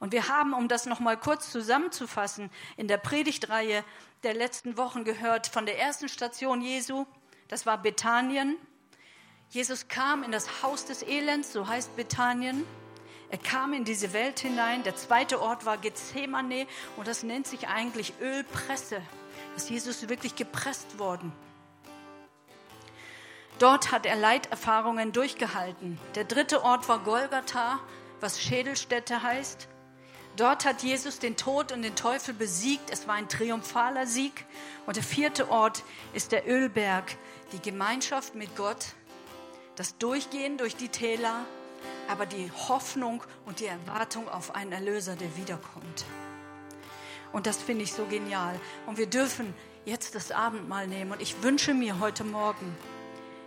Und 0.00 0.12
wir 0.12 0.28
haben, 0.28 0.54
um 0.54 0.66
das 0.66 0.86
nochmal 0.86 1.18
kurz 1.18 1.52
zusammenzufassen, 1.52 2.50
in 2.76 2.88
der 2.88 2.96
Predigtreihe 2.96 3.84
der 4.22 4.34
letzten 4.34 4.76
Wochen 4.76 5.04
gehört 5.04 5.46
von 5.46 5.66
der 5.66 5.78
ersten 5.78 6.08
Station 6.08 6.62
Jesu. 6.62 7.06
Das 7.48 7.66
war 7.66 7.78
Bethanien. 7.78 8.56
Jesus 9.50 9.88
kam 9.88 10.22
in 10.22 10.32
das 10.32 10.62
Haus 10.62 10.86
des 10.86 11.02
Elends, 11.02 11.52
so 11.52 11.68
heißt 11.68 11.96
Bethanien. 11.96 12.64
Er 13.28 13.38
kam 13.38 13.74
in 13.74 13.84
diese 13.84 14.12
Welt 14.12 14.40
hinein. 14.40 14.82
Der 14.82 14.96
zweite 14.96 15.40
Ort 15.40 15.66
war 15.66 15.76
Gethsemane 15.76 16.66
und 16.96 17.06
das 17.06 17.22
nennt 17.22 17.46
sich 17.46 17.68
eigentlich 17.68 18.14
Ölpresse. 18.20 19.02
Das 19.54 19.64
ist 19.64 19.70
Jesus 19.70 20.08
wirklich 20.08 20.34
gepresst 20.34 20.98
worden. 20.98 21.32
Dort 23.58 23.92
hat 23.92 24.06
er 24.06 24.16
Leiterfahrungen 24.16 25.12
durchgehalten. 25.12 25.98
Der 26.14 26.24
dritte 26.24 26.64
Ort 26.64 26.88
war 26.88 27.00
Golgatha, 27.00 27.78
was 28.20 28.40
Schädelstätte 28.40 29.22
heißt. 29.22 29.68
Dort 30.36 30.64
hat 30.64 30.82
Jesus 30.82 31.18
den 31.18 31.36
Tod 31.36 31.72
und 31.72 31.82
den 31.82 31.96
Teufel 31.96 32.34
besiegt. 32.34 32.90
Es 32.90 33.06
war 33.06 33.14
ein 33.14 33.28
triumphaler 33.28 34.06
Sieg. 34.06 34.46
Und 34.86 34.96
der 34.96 35.02
vierte 35.02 35.50
Ort 35.50 35.82
ist 36.14 36.32
der 36.32 36.48
Ölberg, 36.48 37.16
die 37.52 37.60
Gemeinschaft 37.60 38.34
mit 38.34 38.56
Gott, 38.56 38.94
das 39.76 39.98
Durchgehen 39.98 40.56
durch 40.56 40.76
die 40.76 40.88
Täler, 40.88 41.44
aber 42.08 42.26
die 42.26 42.50
Hoffnung 42.68 43.22
und 43.46 43.60
die 43.60 43.66
Erwartung 43.66 44.28
auf 44.28 44.54
einen 44.54 44.72
Erlöser, 44.72 45.16
der 45.16 45.36
wiederkommt. 45.36 46.04
Und 47.32 47.46
das 47.46 47.58
finde 47.58 47.84
ich 47.84 47.92
so 47.92 48.04
genial. 48.06 48.58
Und 48.86 48.98
wir 48.98 49.06
dürfen 49.06 49.54
jetzt 49.84 50.14
das 50.14 50.32
Abendmahl 50.32 50.86
nehmen. 50.86 51.12
Und 51.12 51.22
ich 51.22 51.42
wünsche 51.42 51.74
mir 51.74 52.00
heute 52.00 52.24
Morgen, 52.24 52.76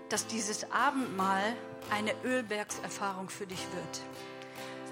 dass 0.09 0.27
dieses 0.27 0.71
Abendmahl 0.71 1.55
eine 1.89 2.13
Ölbergserfahrung 2.23 3.29
für 3.29 3.45
dich 3.45 3.59
wird. 3.73 4.01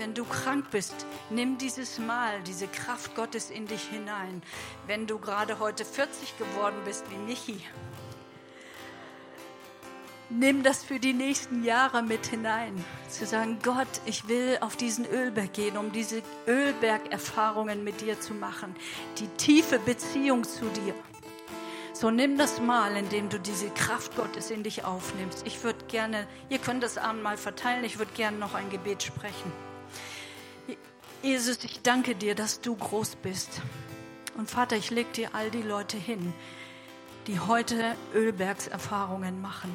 Wenn 0.02 0.16
du 0.16 0.26
krank 0.26 0.66
bist, 0.72 1.06
nimm 1.30 1.60
dieses 1.60 2.00
Mal, 2.00 2.42
diese 2.42 2.66
Kraft 2.66 3.14
Gottes 3.14 3.52
in 3.52 3.68
dich 3.68 3.84
hinein. 3.84 4.42
Wenn 4.88 5.06
du 5.06 5.20
gerade 5.20 5.60
heute 5.60 5.86
40 5.86 6.40
geworden 6.40 6.78
bist 6.86 7.06
wie 7.12 7.18
Michi, 7.18 7.62
nimm 10.32 10.64
das 10.64 10.84
für 10.84 11.00
die 11.00 11.14
nächsten 11.14 11.64
Jahre 11.64 12.02
mit 12.02 12.26
hinein. 12.26 12.84
Zu 13.10 13.28
sagen, 13.28 13.60
Gott, 13.62 14.02
ich 14.08 14.28
will 14.28 14.58
auf 14.62 14.76
diesen 14.76 15.06
Ölberg 15.06 15.54
gehen, 15.54 15.78
um 15.78 15.92
diese 15.92 16.24
Ölbergerfahrungen 16.48 17.84
mit 17.84 18.02
dir 18.02 18.20
zu 18.20 18.34
machen. 18.34 18.76
Die 19.20 19.28
tiefe 19.38 19.78
Beziehung 19.78 20.46
zu 20.46 20.66
dir. 20.70 20.96
So 21.94 22.10
nimm 22.10 22.40
das 22.40 22.60
mal, 22.60 22.98
indem 22.98 23.30
du 23.30 23.40
diese 23.40 23.70
Kraft 23.70 24.16
Gottes 24.16 24.50
in 24.50 24.64
dich 24.64 24.84
aufnimmst. 24.84 25.46
Ich 25.46 25.64
würde 25.64 25.86
gerne, 25.86 26.28
ihr 26.50 26.58
könnt 26.58 26.82
das 26.82 26.98
Abend 26.98 27.22
mal 27.22 27.38
verteilen, 27.38 27.84
ich 27.84 28.00
würde 28.00 28.14
gerne 28.14 28.40
noch 28.40 28.56
ein 28.56 28.72
Gebet 28.72 29.04
sprechen. 29.04 29.52
Jesus, 31.24 31.64
ich 31.64 31.82
danke 31.84 32.16
dir, 32.16 32.34
dass 32.34 32.62
du 32.62 32.76
groß 32.76 33.18
bist. 33.18 33.62
Und 34.38 34.50
Vater, 34.50 34.76
ich 34.76 34.90
lege 34.90 35.12
dir 35.12 35.30
all 35.36 35.52
die 35.52 35.62
Leute 35.62 35.96
hin, 35.96 36.34
die 37.28 37.40
heute 37.40 37.96
Ölbergserfahrungen 38.16 39.40
machen. 39.40 39.72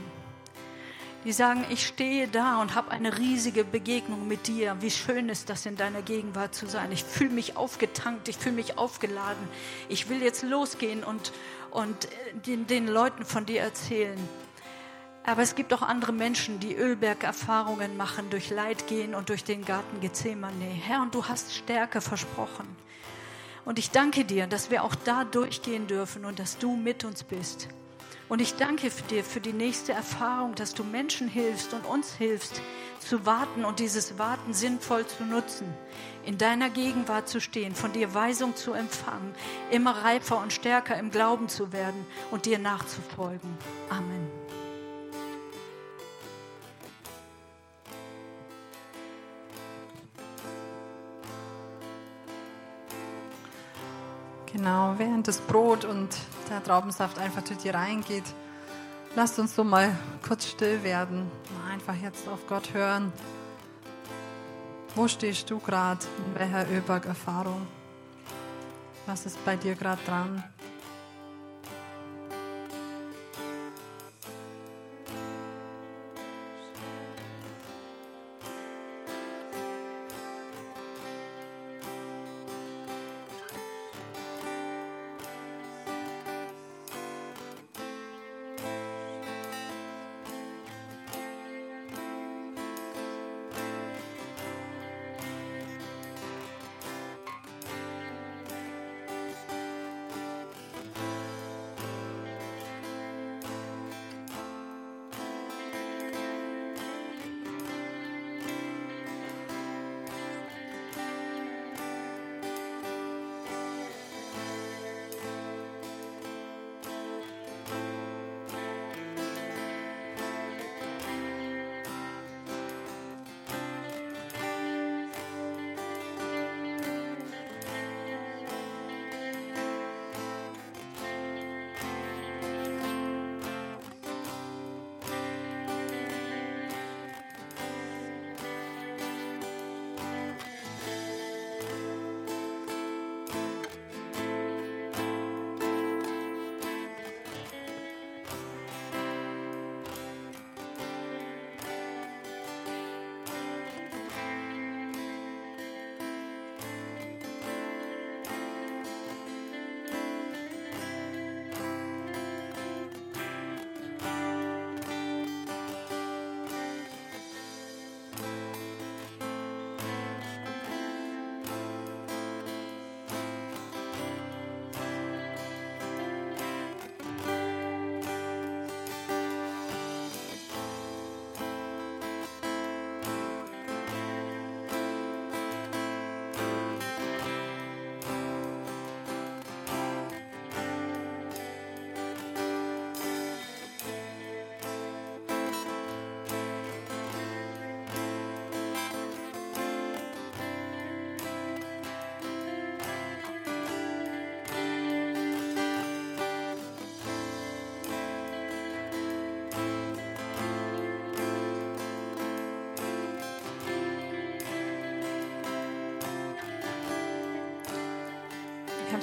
Die 1.24 1.30
sagen, 1.32 1.64
ich 1.70 1.86
stehe 1.86 2.26
da 2.26 2.60
und 2.60 2.74
habe 2.74 2.90
eine 2.90 3.18
riesige 3.18 3.62
Begegnung 3.62 4.26
mit 4.26 4.48
dir. 4.48 4.76
Wie 4.80 4.90
schön 4.90 5.28
ist 5.28 5.48
das, 5.48 5.66
in 5.66 5.76
deiner 5.76 6.02
Gegenwart 6.02 6.52
zu 6.52 6.66
sein. 6.66 6.90
Ich 6.90 7.04
fühle 7.04 7.30
mich 7.30 7.56
aufgetankt, 7.56 8.28
ich 8.28 8.38
fühle 8.38 8.56
mich 8.56 8.76
aufgeladen. 8.76 9.48
Ich 9.88 10.08
will 10.08 10.22
jetzt 10.22 10.42
losgehen 10.42 11.04
und, 11.04 11.32
und 11.70 12.08
den, 12.46 12.66
den 12.66 12.88
Leuten 12.88 13.24
von 13.24 13.46
dir 13.46 13.60
erzählen. 13.60 14.18
Aber 15.26 15.42
es 15.42 15.56
gibt 15.56 15.74
auch 15.74 15.82
andere 15.82 16.12
Menschen, 16.12 16.60
die 16.60 16.76
Ölberg-Erfahrungen 16.76 17.96
machen, 17.96 18.30
durch 18.30 18.50
Leid 18.50 18.86
gehen 18.86 19.14
und 19.14 19.28
durch 19.28 19.42
den 19.42 19.64
Garten 19.64 20.00
Gethsemane. 20.00 20.64
Herr, 20.64 21.02
und 21.02 21.14
du 21.14 21.26
hast 21.26 21.52
Stärke 21.52 22.00
versprochen. 22.00 22.66
Und 23.64 23.80
ich 23.80 23.90
danke 23.90 24.24
dir, 24.24 24.46
dass 24.46 24.70
wir 24.70 24.84
auch 24.84 24.94
da 24.94 25.24
durchgehen 25.24 25.88
dürfen 25.88 26.24
und 26.24 26.38
dass 26.38 26.58
du 26.58 26.76
mit 26.76 27.04
uns 27.04 27.24
bist. 27.24 27.66
Und 28.28 28.40
ich 28.40 28.54
danke 28.54 28.88
dir 29.10 29.24
für 29.24 29.40
die 29.40 29.52
nächste 29.52 29.92
Erfahrung, 29.92 30.54
dass 30.54 30.74
du 30.74 30.84
Menschen 30.84 31.28
hilfst 31.28 31.74
und 31.74 31.84
uns 31.84 32.14
hilfst, 32.14 32.62
zu 33.00 33.26
warten 33.26 33.64
und 33.64 33.80
dieses 33.80 34.18
Warten 34.18 34.52
sinnvoll 34.52 35.06
zu 35.06 35.24
nutzen, 35.24 35.72
in 36.24 36.38
deiner 36.38 36.70
Gegenwart 36.70 37.28
zu 37.28 37.40
stehen, 37.40 37.74
von 37.74 37.92
dir 37.92 38.14
Weisung 38.14 38.56
zu 38.56 38.72
empfangen, 38.72 39.34
immer 39.70 40.04
reifer 40.04 40.40
und 40.40 40.52
stärker 40.52 40.98
im 40.98 41.10
Glauben 41.10 41.48
zu 41.48 41.72
werden 41.72 42.06
und 42.30 42.46
dir 42.46 42.58
nachzufolgen. 42.58 43.56
Amen. 43.90 44.45
Genau, 54.56 54.94
während 54.96 55.28
das 55.28 55.38
Brot 55.38 55.84
und 55.84 56.08
der 56.48 56.64
Traubensaft 56.64 57.18
einfach 57.18 57.42
durch 57.42 57.58
dir 57.58 57.74
reingeht, 57.74 58.24
lasst 59.14 59.38
uns 59.38 59.54
so 59.54 59.62
mal 59.62 59.94
kurz 60.26 60.46
still 60.46 60.82
werden. 60.82 61.30
Einfach 61.70 61.94
jetzt 61.94 62.26
auf 62.26 62.46
Gott 62.46 62.72
hören. 62.72 63.12
Wo 64.94 65.08
stehst 65.08 65.50
du 65.50 65.58
gerade? 65.58 66.00
In 66.26 66.40
welcher 66.40 66.70
Ölberg-Erfahrung? 66.70 67.66
Was 69.04 69.26
ist 69.26 69.44
bei 69.44 69.56
dir 69.56 69.74
gerade 69.74 70.00
dran? 70.06 70.42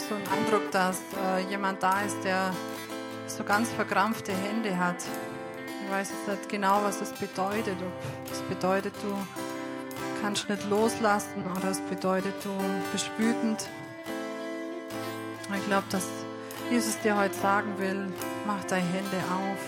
So 0.10 0.16
einen 0.16 0.28
Eindruck, 0.28 0.70
dass 0.72 1.02
äh, 1.16 1.50
jemand 1.50 1.82
da 1.82 2.02
ist, 2.02 2.22
der 2.26 2.54
so 3.26 3.44
ganz 3.46 3.72
verkrampfte 3.72 4.34
Hände 4.34 4.78
hat. 4.78 4.98
Ich 5.86 5.92
weiß 5.92 6.10
jetzt 6.10 6.28
nicht 6.28 6.50
genau, 6.50 6.82
was 6.84 7.00
das 7.00 7.14
bedeutet. 7.14 7.78
Ob 7.82 8.30
das 8.30 8.42
bedeutet, 8.42 8.94
du 9.02 9.16
kannst 10.22 10.50
nicht 10.50 10.70
loslassen 10.70 11.46
oder 11.56 11.70
es 11.70 11.80
bedeutet, 11.80 12.34
du 12.44 12.50
bist 12.92 13.10
wütend. 13.18 13.66
Ich 15.56 15.66
glaube, 15.68 15.86
dass 15.90 16.08
Jesus 16.70 17.00
dir 17.00 17.16
heute 17.16 17.36
sagen 17.36 17.74
will, 17.78 18.12
mach 18.46 18.64
deine 18.66 18.86
Hände 18.86 19.18
auf. 19.32 19.60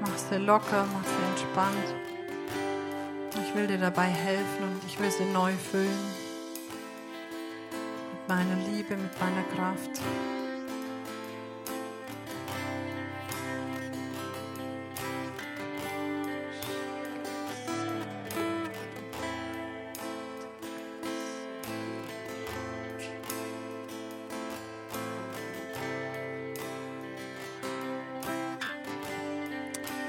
Mach 0.00 0.16
sie 0.16 0.36
locker, 0.36 0.86
mach 0.90 1.04
sie 1.04 1.42
entspannt. 1.42 1.94
Ich 3.46 3.54
will 3.54 3.66
dir 3.66 3.78
dabei 3.78 4.06
helfen 4.06 4.62
und 4.62 4.80
ich 4.86 4.98
will 4.98 5.10
sie 5.10 5.24
neu 5.24 5.52
füllen 5.52 6.23
meiner 8.28 8.56
Liebe, 8.56 8.96
mit 8.96 9.20
meiner 9.20 9.42
Kraft. 9.54 10.00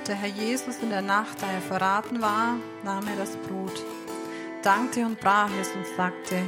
Der 0.07 0.15
Herr 0.15 0.29
Jesus 0.29 0.77
in 0.83 0.91
der 0.91 1.01
Nacht, 1.01 1.41
da 1.41 1.51
er 1.51 1.61
verraten 1.61 2.21
war, 2.21 2.57
nahm 2.83 3.07
er 3.07 3.15
das 3.15 3.35
Brot, 3.37 3.83
dankte 4.61 5.03
und 5.03 5.19
brach 5.19 5.49
es 5.59 5.69
und 5.75 5.87
sagte, 5.97 6.43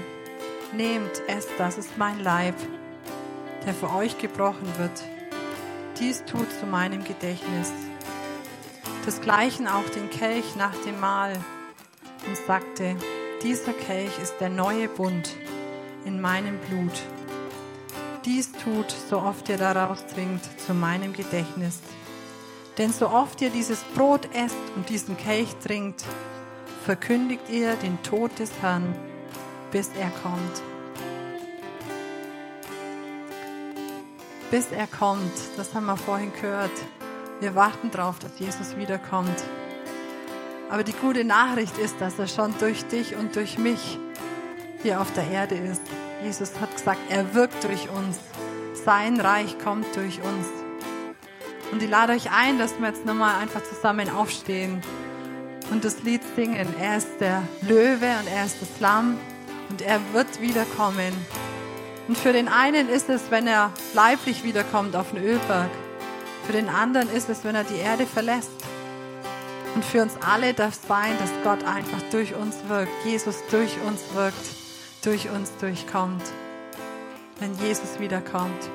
Nehmt, 0.74 1.22
esst, 1.28 1.49
das 1.57 1.78
ist 1.78 1.97
mein 1.97 2.20
Leib, 2.20 2.55
der 3.65 3.74
für 3.74 3.89
euch 3.91 4.18
gebrochen 4.18 4.68
wird. 4.78 5.03
Dies 5.99 6.24
tut 6.26 6.51
zu 6.59 6.65
meinem 6.65 7.03
Gedächtnis. 7.03 7.72
Desgleichen 9.05 9.68
auch 9.68 9.88
den 9.89 10.09
Kelch 10.09 10.55
nach 10.57 10.76
dem 10.86 10.99
Mahl 10.99 11.34
und 12.28 12.38
sagte, 12.45 12.97
dieser 13.41 13.72
Kelch 13.72 14.20
ist 14.22 14.36
der 14.41 14.49
neue 14.49 14.89
Bund 14.89 15.36
in 16.03 16.20
meinem 16.20 16.57
Blut. 16.59 17.01
Dies 18.26 18.51
tut, 18.51 18.91
so 19.09 19.20
oft 19.20 19.47
ihr 19.47 19.57
daraus 19.57 20.05
trinkt, 20.07 20.59
zu 20.59 20.74
meinem 20.74 21.13
Gedächtnis. 21.13 21.80
Denn 22.78 22.91
so 22.91 23.09
oft 23.09 23.41
ihr 23.41 23.49
dieses 23.49 23.84
Brot 23.95 24.28
esst 24.34 24.57
und 24.76 24.89
diesen 24.89 25.15
Kelch 25.15 25.55
trinkt, 25.63 26.03
verkündigt 26.84 27.49
ihr 27.49 27.76
den 27.78 28.03
Tod 28.03 28.38
des 28.38 28.51
Herrn, 28.61 28.93
bis 29.72 29.89
er 29.99 30.09
kommt. 30.22 30.61
Bis 34.49 34.72
er 34.72 34.88
kommt, 34.88 35.34
das 35.57 35.74
haben 35.74 35.86
wir 35.86 35.97
vorhin 35.97 36.32
gehört. 36.34 36.72
Wir 37.39 37.53
warten 37.53 37.91
darauf, 37.91 38.18
dass 38.20 38.39
Jesus 38.39 38.78
wiederkommt. 38.78 39.43
Aber 40.70 40.84
die 40.84 40.93
gute 40.93 41.24
Nachricht 41.24 41.78
ist, 41.78 41.99
dass 41.99 42.18
er 42.18 42.28
schon 42.28 42.53
durch 42.59 42.86
dich 42.86 43.15
und 43.15 43.36
durch 43.36 43.57
mich 43.57 43.99
hier 44.82 45.01
auf 45.01 45.11
der 45.13 45.30
Erde 45.30 45.55
ist. 45.55 45.82
Jesus 46.24 46.51
hat 46.59 46.72
gesagt, 46.72 46.99
er 47.09 47.34
wirkt 47.34 47.63
durch 47.63 47.89
uns. 47.89 48.20
Sein 48.74 49.20
Reich 49.20 49.59
kommt 49.59 49.95
durch 49.95 50.22
uns. 50.22 50.47
Und 51.72 51.84
ich 51.84 51.89
lade 51.89 52.13
euch 52.13 52.32
ein, 52.32 52.57
dass 52.57 52.80
wir 52.80 52.88
jetzt 52.88 53.05
nochmal 53.05 53.36
einfach 53.41 53.61
zusammen 53.63 54.09
aufstehen 54.09 54.82
und 55.72 55.84
das 55.84 56.03
Lied 56.03 56.22
singen. 56.36 56.74
Er 56.80 56.97
ist 56.97 57.20
der 57.20 57.43
Löwe 57.61 58.07
und 58.20 58.28
er 58.34 58.45
ist 58.45 58.61
das 58.61 58.80
Lamm 58.80 59.18
und 59.70 59.82
er 59.82 59.99
wird 60.13 60.41
wiederkommen. 60.41 61.13
Und 62.07 62.18
für 62.18 62.32
den 62.32 62.47
einen 62.47 62.89
ist 62.89 63.09
es, 63.09 63.32
wenn 63.32 63.47
er 63.47 63.72
leiblich 63.93 64.43
wiederkommt 64.43 64.95
auf 64.95 65.11
den 65.11 65.24
Ölberg. 65.24 65.70
Für 66.45 66.53
den 66.53 66.70
anderen 66.70 67.09
ist 67.09 67.30
es, 67.30 67.43
wenn 67.43 67.55
er 67.55 67.65
die 67.65 67.76
Erde 67.76 68.05
verlässt. 68.05 68.51
Und 69.76 69.84
für 69.84 70.01
uns 70.01 70.13
alle 70.26 70.53
darf 70.53 70.74
es 70.74 70.88
sein, 70.88 71.11
dass 71.20 71.30
Gott 71.43 71.63
einfach 71.65 72.01
durch 72.09 72.34
uns 72.34 72.55
wirkt, 72.68 72.91
Jesus 73.05 73.43
durch 73.51 73.76
uns 73.86 74.01
wirkt, 74.13 74.36
durch 75.03 75.30
uns 75.30 75.51
durchkommt, 75.59 76.24
wenn 77.39 77.53
Jesus 77.59 77.99
wiederkommt. 77.99 78.70